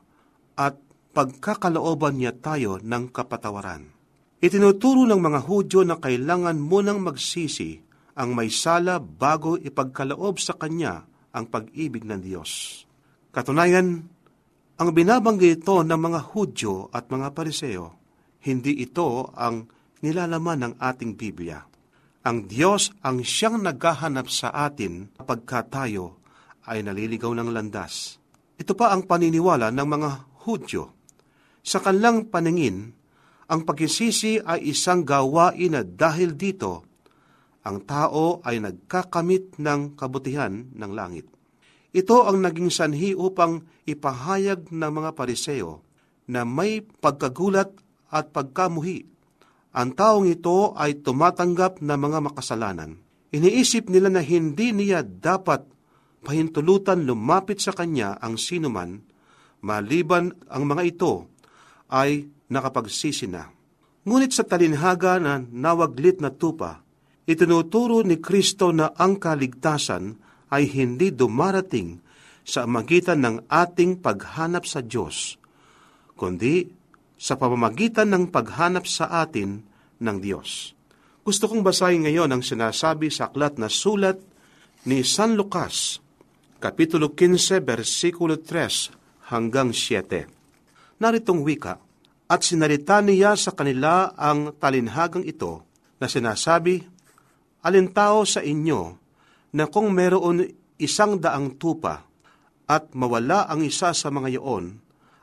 at 0.56 0.80
pagkakalooban 1.12 2.24
niya 2.24 2.32
tayo 2.40 2.80
ng 2.80 3.12
kapatawaran. 3.12 3.92
Itinuturo 4.40 5.04
ng 5.04 5.20
mga 5.20 5.44
Hudyo 5.44 5.84
na 5.84 6.00
kailangan 6.00 6.56
munang 6.56 7.04
magsisi 7.04 7.84
ang 8.16 8.32
may 8.32 8.48
sala 8.48 9.04
bago 9.04 9.60
ipagkaloob 9.60 10.40
sa 10.40 10.56
Kanya 10.56 11.04
ang 11.36 11.52
pag-ibig 11.52 12.08
ng 12.08 12.24
Diyos. 12.24 12.84
Katunayan, 13.36 14.08
ang 14.80 14.90
binabanggit 14.96 15.68
ito 15.68 15.84
ng 15.84 16.00
mga 16.00 16.32
Hudyo 16.32 16.88
at 16.96 17.12
mga 17.12 17.36
Pariseo, 17.36 18.01
hindi 18.42 18.82
ito 18.82 19.30
ang 19.38 19.70
nilalaman 20.02 20.60
ng 20.66 20.74
ating 20.82 21.14
Biblia. 21.14 21.62
Ang 22.22 22.46
Diyos 22.46 22.94
ang 23.02 23.26
siyang 23.26 23.66
naghahanap 23.66 24.30
sa 24.30 24.54
atin 24.54 25.10
pagka 25.26 25.66
tayo 25.66 26.22
ay 26.70 26.86
naliligaw 26.86 27.34
ng 27.34 27.50
landas. 27.50 28.22
Ito 28.62 28.78
pa 28.78 28.94
ang 28.94 29.10
paniniwala 29.10 29.74
ng 29.74 29.88
mga 29.90 30.10
Hudyo. 30.42 30.90
Sa 31.62 31.78
kanilang 31.78 32.34
paningin, 32.34 32.98
ang 33.46 33.62
pagsisisi 33.62 34.42
ay 34.42 34.74
isang 34.74 35.06
gawain 35.06 35.78
na 35.78 35.86
dahil 35.86 36.34
dito, 36.34 36.90
ang 37.62 37.86
tao 37.86 38.42
ay 38.42 38.58
nagkakamit 38.58 39.62
ng 39.62 39.94
kabutihan 39.94 40.74
ng 40.74 40.92
langit. 40.98 41.30
Ito 41.94 42.26
ang 42.26 42.42
naging 42.42 42.74
sanhi 42.74 43.14
upang 43.14 43.68
ipahayag 43.86 44.74
ng 44.74 44.92
mga 44.96 45.14
pariseo 45.14 45.86
na 46.26 46.42
may 46.42 46.82
pagkagulat 46.82 47.70
at 48.12 48.36
pagkamuhi. 48.36 49.08
Ang 49.72 49.96
taong 49.96 50.28
ito 50.28 50.76
ay 50.76 51.00
tumatanggap 51.00 51.80
ng 51.80 51.96
mga 51.96 52.20
makasalanan. 52.28 53.00
Iniisip 53.32 53.88
nila 53.88 54.12
na 54.12 54.20
hindi 54.20 54.76
niya 54.76 55.00
dapat 55.00 55.64
pahintulutan 56.22 57.08
lumapit 57.08 57.64
sa 57.64 57.72
kanya 57.72 58.20
ang 58.20 58.36
sinuman, 58.36 59.00
maliban 59.64 60.36
ang 60.52 60.68
mga 60.68 60.84
ito 60.84 61.32
ay 61.88 62.28
nakapagsisi 62.52 63.32
na. 63.32 63.48
Ngunit 64.04 64.36
sa 64.36 64.44
talinhaga 64.44 65.22
na 65.24 65.40
nawaglit 65.40 66.20
na 66.20 66.34
tupa, 66.34 66.84
itinuturo 67.24 68.04
ni 68.04 68.20
Kristo 68.20 68.76
na 68.76 68.92
ang 68.98 69.16
kaligtasan 69.16 70.20
ay 70.52 70.68
hindi 70.68 71.16
dumarating 71.16 72.02
sa 72.44 72.68
magitan 72.68 73.24
ng 73.24 73.36
ating 73.48 74.02
paghanap 74.02 74.66
sa 74.66 74.82
Diyos, 74.82 75.38
kundi 76.18 76.81
sa 77.22 77.38
pamamagitan 77.38 78.10
ng 78.10 78.34
paghanap 78.34 78.90
sa 78.90 79.22
atin 79.22 79.62
ng 80.02 80.18
Diyos. 80.18 80.74
Gusto 81.22 81.46
kong 81.46 81.62
basahin 81.62 82.10
ngayon 82.10 82.34
ang 82.34 82.42
sinasabi 82.42 83.14
sa 83.14 83.30
aklat 83.30 83.62
na 83.62 83.70
sulat 83.70 84.18
ni 84.90 85.06
San 85.06 85.38
Lucas, 85.38 86.02
Kapitulo 86.58 87.14
15, 87.14 87.62
versikulo 87.62 88.42
3 88.42 89.30
hanggang 89.30 89.70
7 89.70 90.42
naritong 91.02 91.42
wika, 91.42 91.82
at 92.30 92.46
sinalita 92.46 93.02
niya 93.02 93.34
sa 93.34 93.52
kanila 93.58 94.14
ang 94.14 94.54
talinhagang 94.56 95.26
ito 95.26 95.66
na 95.98 96.06
sinasabi, 96.06 96.86
Alin 97.66 97.90
tao 97.92 98.24
sa 98.24 98.40
inyo 98.46 98.96
na 99.58 99.68
kung 99.68 99.92
meron 99.92 100.46
isang 100.80 101.20
daang 101.20 101.58
tupa 101.60 102.06
at 102.70 102.94
mawala 102.96 103.50
ang 103.52 103.66
isa 103.66 103.92
sa 103.92 104.08
mga 104.08 104.40
iyon, 104.40 104.80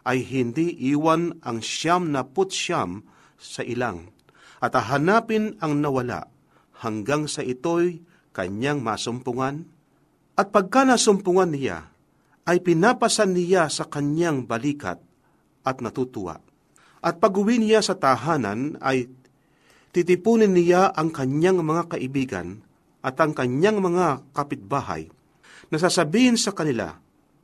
ay 0.06 0.22
hindi 0.22 0.74
iwan 0.92 1.38
ang 1.42 1.62
siyam 1.62 2.10
na 2.12 2.26
putsyam 2.26 3.06
sa 3.38 3.62
ilang, 3.62 4.10
at 4.58 4.74
hahanapin 4.74 5.58
ang 5.62 5.78
nawala 5.78 6.26
hanggang 6.82 7.30
sa 7.30 7.42
ito'y 7.42 8.02
kanyang 8.34 8.82
masumpungan? 8.82 9.66
At 10.38 10.54
pagka 10.54 10.86
nasumpungan 10.86 11.50
niya, 11.50 11.90
ay 12.48 12.64
pinapasan 12.64 13.36
niya 13.36 13.68
sa 13.68 13.84
kanyang 13.84 14.48
balikat 14.48 15.02
at 15.66 15.84
natutuwa. 15.84 16.40
At 17.04 17.20
pag-uwi 17.20 17.60
niya 17.60 17.84
sa 17.84 17.94
tahanan 17.94 18.80
ay 18.80 19.12
titipunin 19.92 20.56
niya 20.56 20.90
ang 20.96 21.12
kanyang 21.12 21.60
mga 21.60 21.94
kaibigan 21.94 22.64
at 23.04 23.20
ang 23.20 23.36
kanyang 23.36 23.84
mga 23.84 24.24
kapitbahay. 24.32 25.12
Nasasabihin 25.68 26.40
sa 26.40 26.56
kanila, 26.56 26.96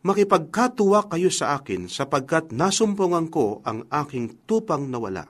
Makipagkatuwa 0.05 1.09
kayo 1.09 1.33
sa 1.33 1.57
akin 1.57 1.89
sapagkat 1.89 2.53
nasumpungan 2.53 3.33
ko 3.33 3.65
ang 3.65 3.89
aking 3.89 4.45
tupang 4.45 4.85
nawala. 4.93 5.25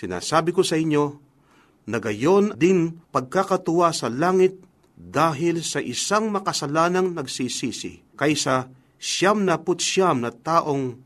Sinasabi 0.00 0.56
ko 0.56 0.64
sa 0.64 0.80
inyo, 0.80 1.24
na 1.84 2.00
gayon 2.00 2.56
din 2.56 3.04
pagkakatuwa 3.12 3.92
sa 3.92 4.08
langit 4.08 4.56
dahil 4.96 5.60
sa 5.60 5.84
isang 5.84 6.32
makasalanang 6.32 7.12
nagsisisi 7.12 8.16
kaysa 8.16 8.72
siyam 8.96 9.44
na 9.44 9.60
putsyam 9.60 10.24
na 10.24 10.32
taong 10.32 10.96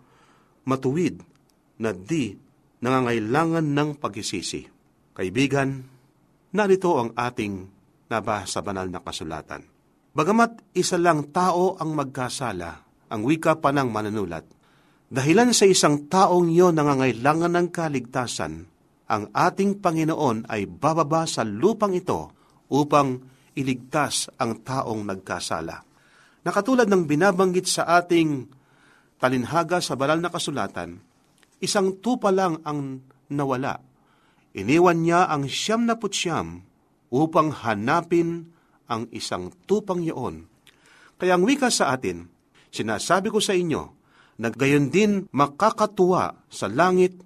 matuwid 0.69 1.19
na 1.83 1.91
di 1.91 2.37
nangangailangan 2.79 3.67
ng 3.75 3.91
pagisisi. 3.99 4.63
Kaibigan, 5.19 5.83
narito 6.55 6.95
ang 6.95 7.11
ating 7.19 7.67
nabasa 8.07 8.47
sa 8.47 8.61
banal 8.63 8.87
na 8.87 9.03
kasulatan. 9.03 9.67
Bagamat 10.15 10.63
isa 10.79 10.95
lang 10.95 11.35
tao 11.35 11.75
ang 11.75 11.91
magkasala, 11.99 12.87
ang 13.09 13.25
wika 13.25 13.59
pa 13.59 13.73
ng 13.73 13.89
manunulat, 13.89 14.45
dahilan 15.09 15.53
sa 15.57 15.65
isang 15.65 16.09
taong 16.09 16.53
iyon 16.53 16.77
nangangailangan 16.77 17.53
ng 17.57 17.69
kaligtasan, 17.73 18.69
ang 19.09 19.25
ating 19.33 19.81
Panginoon 19.81 20.53
ay 20.53 20.69
bababa 20.69 21.25
sa 21.25 21.43
lupang 21.43 21.97
ito 21.97 22.33
upang 22.69 23.17
iligtas 23.57 24.29
ang 24.37 24.61
taong 24.61 25.09
nagkasala. 25.09 25.81
Nakatulad 26.45 26.87
ng 26.87 27.09
binabanggit 27.09 27.65
sa 27.65 27.89
ating 27.99 28.45
talinhaga 29.17 29.81
sa 29.81 29.97
banal 29.97 30.21
na 30.21 30.29
kasulatan, 30.29 31.01
isang 31.65 31.99
tupa 31.99 32.29
lang 32.29 32.61
ang 32.63 33.01
nawala 33.33 33.89
Iniwan 34.59 35.05
niya 35.05 35.29
ang 35.31 35.47
siyam 35.47 35.85
na 35.85 36.01
putsyam 36.01 36.67
upang 37.13 37.53
hanapin 37.53 38.51
ang 38.89 39.07
isang 39.15 39.55
tupang 39.69 40.01
iyon. 40.01 40.49
Kaya 41.21 41.37
ang 41.37 41.45
wika 41.47 41.69
sa 41.69 41.93
atin, 41.93 42.27
sinasabi 42.73 43.29
ko 43.33 43.39
sa 43.39 43.57
inyo, 43.57 43.83
na 44.39 44.49
gayon 44.55 44.89
din 44.89 45.27
makakatuwa 45.35 46.47
sa 46.47 46.71
langit 46.71 47.19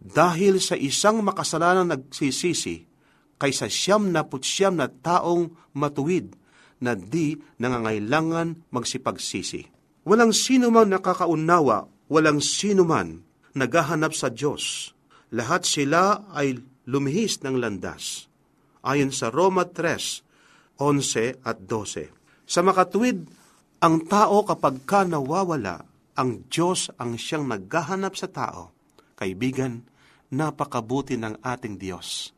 dahil 0.00 0.56
sa 0.56 0.72
isang 0.72 1.20
makasalanang 1.20 1.92
nagsisisi 1.92 2.88
kaysa 3.36 3.68
siyam 3.68 4.08
na 4.08 4.24
putsyam 4.24 4.80
na 4.80 4.88
taong 4.88 5.52
matuwid 5.76 6.32
na 6.80 6.96
di 6.96 7.36
nangangailangan 7.60 8.72
magsipagsisi. 8.72 9.68
Walang 10.08 10.32
sino 10.32 10.72
man 10.72 10.92
nakakaunawa, 10.92 12.08
walang 12.08 12.40
sino 12.40 12.88
man 12.88 13.20
naghahanap 13.52 14.16
sa 14.16 14.32
Diyos 14.32 14.96
lahat 15.34 15.66
sila 15.66 16.30
ay 16.32 16.62
lumihis 16.86 17.42
ng 17.42 17.58
landas. 17.58 18.30
Ayon 18.86 19.10
sa 19.10 19.34
Roma 19.34 19.66
3, 19.66 20.78
11 20.78 21.42
at 21.42 21.58
12. 21.66 22.14
Sa 22.46 22.62
makatuwid, 22.62 23.26
ang 23.86 24.02
tao 24.02 24.42
kapag 24.42 24.82
ka 24.82 25.06
nawawala, 25.06 25.86
ang 26.18 26.42
Diyos 26.50 26.90
ang 26.98 27.14
siyang 27.14 27.46
naghahanap 27.46 28.18
sa 28.18 28.26
tao. 28.26 28.74
Kaibigan, 29.14 29.86
napakabuti 30.34 31.14
ng 31.14 31.38
ating 31.38 31.78
Diyos. 31.78 32.34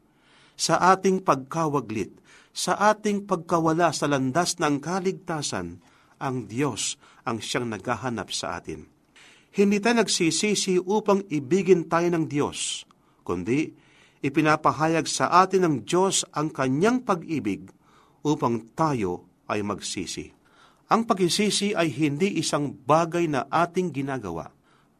Sa 0.60 0.76
ating 0.76 1.24
pagkawaglit, 1.24 2.12
sa 2.52 2.76
ating 2.92 3.24
pagkawala 3.24 3.96
sa 3.96 4.12
landas 4.12 4.60
ng 4.60 4.76
kaligtasan, 4.76 5.80
ang 6.20 6.36
Diyos 6.44 7.00
ang 7.24 7.40
siyang 7.40 7.72
naghahanap 7.72 8.28
sa 8.28 8.60
atin. 8.60 8.84
Hindi 9.48 9.80
tayo 9.80 10.04
nagsisisi 10.04 10.76
upang 10.76 11.24
ibigin 11.32 11.88
tayo 11.88 12.12
ng 12.12 12.28
Diyos, 12.28 12.84
kundi 13.24 13.72
ipinapahayag 14.20 15.08
sa 15.08 15.32
atin 15.40 15.64
ng 15.64 15.76
Diyos 15.88 16.28
ang 16.36 16.52
kanyang 16.52 17.08
pag-ibig 17.08 17.72
upang 18.20 18.68
tayo 18.76 19.24
ay 19.48 19.64
magsisi. 19.64 20.37
Ang 20.88 21.04
pagsisisi 21.04 21.76
ay 21.76 21.92
hindi 21.92 22.40
isang 22.40 22.72
bagay 22.72 23.28
na 23.28 23.44
ating 23.48 23.92
ginagawa, 23.92 24.48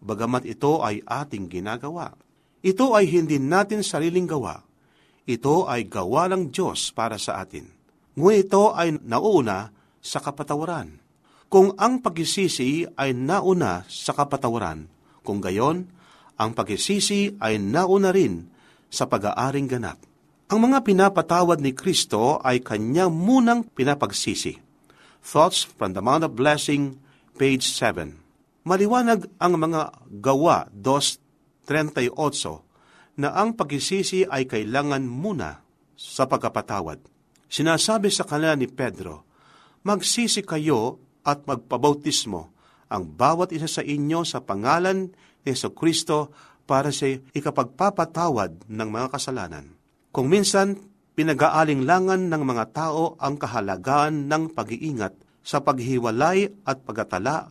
bagamat 0.05 0.44
ito 0.44 0.85
ay 0.85 1.01
ating 1.05 1.48
ginagawa. 1.48 2.12
Ito 2.61 2.92
ay 2.92 3.09
hindi 3.09 3.40
natin 3.40 3.81
sariling 3.81 4.29
gawa. 4.29 4.61
Ito 5.24 5.68
ay 5.68 5.88
gawa 5.88 6.29
ng 6.33 6.53
Diyos 6.53 6.92
para 6.92 7.16
sa 7.16 7.40
atin. 7.40 7.68
Ngunit 8.18 8.51
ito 8.51 8.77
ay 8.77 9.01
nauna 9.01 9.72
sa 10.05 10.20
kapatawaran 10.20 11.09
kung 11.48 11.72
ang 11.81 12.05
pagsisisi 12.05 12.85
ay 13.01 13.16
nauna 13.16 13.88
sa 13.88 14.12
kapatawaran, 14.12 14.85
kung 15.24 15.40
gayon, 15.40 15.88
ang 16.37 16.53
pagsisisi 16.53 17.40
ay 17.40 17.57
nauna 17.57 18.12
rin 18.12 18.53
sa 18.92 19.09
pag-aaring 19.09 19.64
ganap. 19.64 19.96
Ang 20.53 20.68
mga 20.68 20.85
pinapatawad 20.85 21.64
ni 21.64 21.72
Kristo 21.72 22.37
ay 22.44 22.61
kanya 22.61 23.09
munang 23.09 23.64
pinapagsisi. 23.64 24.67
Thoughts 25.24 25.66
from 25.66 25.92
the 25.92 26.02
Mount 26.02 26.24
of 26.24 26.35
Blessing, 26.38 26.98
page 27.37 27.66
7. 27.70 28.18
Maliwanag 28.64 29.28
ang 29.38 29.57
mga 29.59 29.96
gawa 30.20 30.68
2.38 30.74 32.12
na 33.18 33.35
ang 33.35 33.54
pagsisisi 33.57 34.28
ay 34.28 34.46
kailangan 34.46 35.04
muna 35.04 35.62
sa 35.98 36.31
pagkapatawad. 36.31 37.02
Sinasabi 37.48 38.12
sa 38.12 38.22
kanila 38.28 38.54
ni 38.54 38.68
Pedro, 38.70 39.28
Magsisi 39.87 40.42
kayo 40.42 41.00
at 41.22 41.46
magpabautismo 41.46 42.52
ang 42.88 43.04
bawat 43.09 43.54
isa 43.54 43.68
sa 43.68 43.83
inyo 43.85 44.20
sa 44.24 44.42
pangalan 44.42 45.12
ni 45.44 45.48
Yeso 45.54 45.72
Kristo 45.72 46.33
para 46.68 46.92
sa 46.92 47.09
ikapagpapatawad 47.09 48.68
ng 48.68 48.88
mga 48.88 49.09
kasalanan. 49.12 49.72
Kung 50.12 50.28
minsan, 50.28 50.76
pinag-aalinlangan 51.18 52.31
ng 52.31 52.42
mga 52.46 52.64
tao 52.70 53.18
ang 53.18 53.42
kahalagaan 53.42 54.31
ng 54.31 54.54
pag-iingat 54.54 55.18
sa 55.42 55.59
paghiwalay 55.59 56.46
at 56.62 56.87
pagtatala 56.87 57.50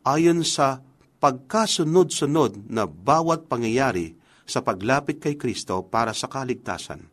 ayon 0.00 0.40
sa 0.40 0.80
pagkasunod-sunod 1.20 2.72
na 2.72 2.88
bawat 2.88 3.52
pangyayari 3.52 4.16
sa 4.48 4.64
paglapit 4.64 5.20
kay 5.20 5.36
Kristo 5.36 5.84
para 5.84 6.16
sa 6.16 6.24
kaligtasan. 6.24 7.04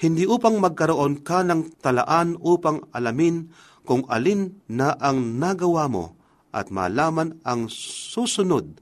Hindi 0.00 0.24
upang 0.24 0.56
magkaroon 0.56 1.20
ka 1.20 1.44
ng 1.44 1.84
talaan 1.84 2.40
upang 2.40 2.88
alamin 2.96 3.52
kung 3.84 4.08
alin 4.08 4.64
na 4.72 4.96
ang 4.96 5.36
nagawa 5.36 5.84
mo 5.84 6.16
at 6.48 6.72
malaman 6.72 7.36
ang 7.44 7.68
susunod 7.68 8.80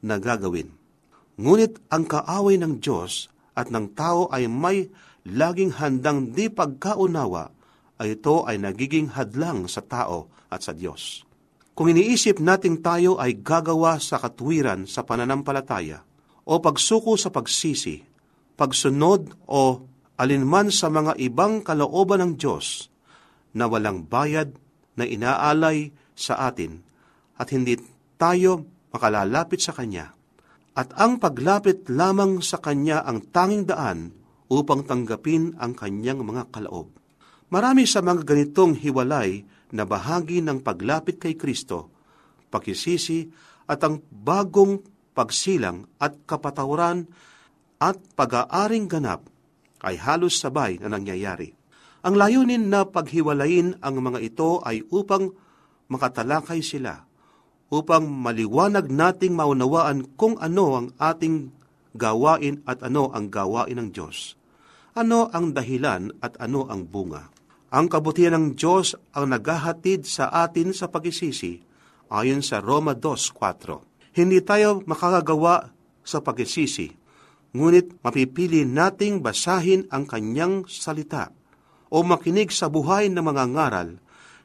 na 0.00 0.16
gagawin. 0.16 0.72
Ngunit 1.36 1.76
ang 1.92 2.08
kaaway 2.08 2.56
ng 2.56 2.80
Diyos 2.80 3.28
at 3.52 3.68
ng 3.68 3.92
tao 3.92 4.32
ay 4.32 4.48
may 4.48 4.88
laging 5.28 5.76
handang 5.76 6.32
di 6.32 6.48
pagkaunawa 6.48 7.52
ay 8.00 8.16
ito 8.16 8.48
ay 8.48 8.56
nagiging 8.56 9.12
hadlang 9.12 9.68
sa 9.68 9.84
tao 9.84 10.32
at 10.48 10.64
sa 10.64 10.72
Diyos. 10.72 11.28
Kung 11.76 11.92
iniisip 11.92 12.40
nating 12.40 12.80
tayo 12.84 13.16
ay 13.20 13.40
gagawa 13.40 14.00
sa 14.00 14.20
katwiran 14.20 14.84
sa 14.84 15.04
pananampalataya 15.04 16.04
o 16.44 16.60
pagsuko 16.60 17.16
sa 17.16 17.32
pagsisi, 17.32 18.04
pagsunod 18.56 19.48
o 19.48 19.84
alinman 20.20 20.68
sa 20.68 20.92
mga 20.92 21.16
ibang 21.20 21.64
kalooban 21.64 22.20
ng 22.20 22.32
Diyos, 22.36 22.92
na 23.56 23.66
walang 23.66 24.06
bayad 24.06 24.54
na 24.94 25.08
inaalay 25.08 25.90
sa 26.12 26.52
atin 26.52 26.84
at 27.40 27.48
hindi 27.50 27.80
tayo 28.20 28.68
makalalapit 28.92 29.64
sa 29.64 29.72
Kanya. 29.72 30.12
At 30.76 30.94
ang 30.94 31.18
paglapit 31.18 31.88
lamang 31.90 32.44
sa 32.44 32.60
Kanya 32.60 33.02
ang 33.02 33.32
tanging 33.32 33.64
daan 33.66 34.19
upang 34.50 34.82
tanggapin 34.82 35.54
ang 35.62 35.78
Kanyang 35.78 36.26
mga 36.26 36.50
kalaob. 36.50 36.90
Marami 37.54 37.86
sa 37.86 38.02
mga 38.02 38.26
ganitong 38.26 38.74
hiwalay 38.74 39.46
na 39.70 39.86
bahagi 39.86 40.42
ng 40.42 40.62
paglapit 40.62 41.22
kay 41.22 41.38
Kristo, 41.38 41.90
pakisisi 42.50 43.30
at 43.70 43.78
ang 43.86 44.02
bagong 44.10 44.82
pagsilang 45.14 45.86
at 46.02 46.18
kapatawaran 46.26 47.06
at 47.78 47.98
pag-aaring 48.18 48.90
ganap 48.90 49.26
ay 49.86 49.96
halos 49.98 50.38
sabay 50.38 50.78
na 50.82 50.90
nangyayari. 50.90 51.54
Ang 52.00 52.14
layunin 52.18 52.68
na 52.68 52.88
paghiwalayin 52.88 53.78
ang 53.80 53.94
mga 54.02 54.18
ito 54.24 54.60
ay 54.66 54.82
upang 54.90 55.30
makatalakay 55.90 56.62
sila, 56.64 57.06
upang 57.70 58.08
maliwanag 58.08 58.90
nating 58.90 59.34
maunawaan 59.36 60.06
kung 60.18 60.34
ano 60.42 60.66
ang 60.74 60.86
ating 60.98 61.54
gawain 61.94 62.62
at 62.66 62.82
ano 62.86 63.10
ang 63.10 63.30
gawain 63.30 63.78
ng 63.78 63.90
Diyos. 63.90 64.39
Ano 65.00 65.32
ang 65.32 65.56
dahilan 65.56 66.12
at 66.20 66.36
ano 66.44 66.68
ang 66.68 66.84
bunga. 66.84 67.32
Ang 67.72 67.88
kabutihan 67.88 68.36
ng 68.36 68.52
Diyos 68.52 68.92
ang 69.16 69.32
naghahatid 69.32 70.04
sa 70.04 70.28
atin 70.28 70.76
sa 70.76 70.92
pagisisi 70.92 71.56
ayon 72.12 72.44
sa 72.44 72.60
Roma 72.60 72.92
2.4. 72.92 74.12
Hindi 74.12 74.44
tayo 74.44 74.84
makakagawa 74.84 75.72
sa 76.04 76.20
pagisisi, 76.20 76.92
ngunit 77.56 78.04
mapipili 78.04 78.68
nating 78.68 79.24
basahin 79.24 79.88
ang 79.88 80.04
kanyang 80.04 80.68
salita 80.68 81.32
o 81.88 82.04
makinig 82.04 82.52
sa 82.52 82.68
buhay 82.68 83.08
ng 83.08 83.24
mga 83.24 83.44
ngaral 83.56 83.96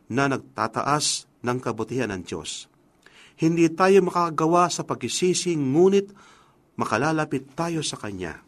na 0.08 0.24
nagtataas 0.32 1.28
ng 1.44 1.58
kabutihan 1.60 2.15
ng 2.15 2.24
Diyos. 2.24 2.72
Hindi 3.36 3.68
tayo 3.76 4.08
makakagawa 4.08 4.72
sa 4.72 4.88
pagkisisi, 4.88 5.52
ngunit 5.60 6.15
makalalapit 6.80 7.52
tayo 7.60 7.84
sa 7.84 8.00
Kanya. 8.00 8.44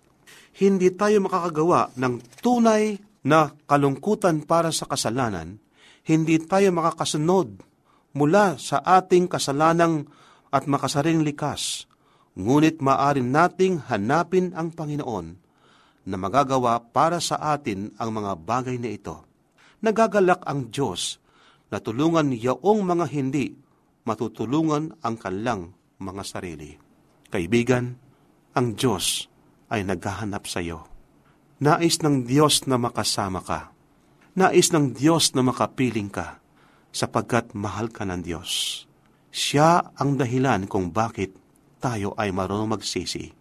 Hindi 0.57 0.89
tayo 0.89 1.21
makakagawa 1.21 1.93
ng 1.93 2.41
tunay 2.41 2.97
na 3.21 3.53
kalungkutan 3.69 4.41
para 4.41 4.73
sa 4.73 4.89
kasalanan. 4.89 5.61
Hindi 6.01 6.41
tayo 6.41 6.73
makakasunod 6.73 7.61
mula 8.17 8.57
sa 8.57 8.81
ating 8.81 9.29
kasalanang 9.29 10.09
at 10.49 10.65
makasaring 10.65 11.21
likas. 11.21 11.85
Ngunit 12.33 12.81
maarin 12.81 13.29
nating 13.29 13.85
hanapin 13.85 14.57
ang 14.57 14.73
Panginoon 14.73 15.27
na 16.09 16.15
magagawa 16.17 16.81
para 16.81 17.21
sa 17.21 17.37
atin 17.53 17.93
ang 18.01 18.09
mga 18.17 18.33
bagay 18.41 18.81
na 18.81 18.89
ito. 18.89 19.29
Nagagalak 19.85 20.41
ang 20.47 20.73
Diyos 20.73 21.21
na 21.69 21.77
tulungan 21.77 22.33
yaong 22.33 22.81
mga 22.81 23.05
hindi 23.13 23.53
matutulungan 24.07 25.03
ang 25.05 25.15
kanilang 25.21 25.75
mga 26.01 26.23
sarili. 26.25 26.73
Kaibigan, 27.29 27.93
ang 28.57 28.73
Diyos 28.73 29.36
ay 29.67 29.83
naghahanap 29.83 30.47
sa 30.47 30.63
iyo. 30.63 30.87
Nais 31.57 31.99
ng 32.05 32.23
Diyos 32.23 32.69
na 32.69 32.77
makasama 32.77 33.41
ka. 33.41 33.73
Nais 34.37 34.69
ng 34.69 34.93
Diyos 34.93 35.33
na 35.33 35.41
makapiling 35.41 36.13
ka 36.13 36.37
sapagkat 36.93 37.57
mahal 37.57 37.89
ka 37.89 38.05
ng 38.05 38.21
Diyos. 38.21 38.83
Siya 39.33 39.93
ang 39.97 40.17
dahilan 40.17 40.69
kung 40.69 40.93
bakit 40.93 41.33
tayo 41.77 42.13
ay 42.17 42.33
marunong 42.33 42.77
magsisi. 42.77 43.33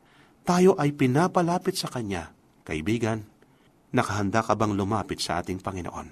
Tayo 0.44 0.76
ay 0.76 0.92
pinapalapit 0.92 1.76
sa 1.76 1.88
Kanya. 1.88 2.32
Kaibigan, 2.66 3.24
nakahanda 3.94 4.42
ka 4.42 4.52
bang 4.58 4.74
lumapit 4.76 5.22
sa 5.22 5.40
ating 5.40 5.62
Panginoon? 5.62 6.08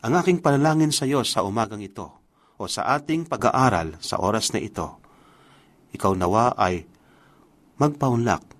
Ang 0.00 0.12
aking 0.16 0.40
panalangin 0.40 0.90
sa 0.90 1.04
iyo 1.04 1.20
sa 1.22 1.44
umagang 1.44 1.84
ito 1.84 2.08
o 2.56 2.64
sa 2.66 2.88
ating 2.96 3.28
pag-aaral 3.28 4.00
sa 4.00 4.16
oras 4.20 4.52
na 4.56 4.60
ito, 4.60 5.00
ikaw 5.92 6.16
nawa 6.16 6.56
ay 6.56 6.86
magpaunlak 7.76 8.59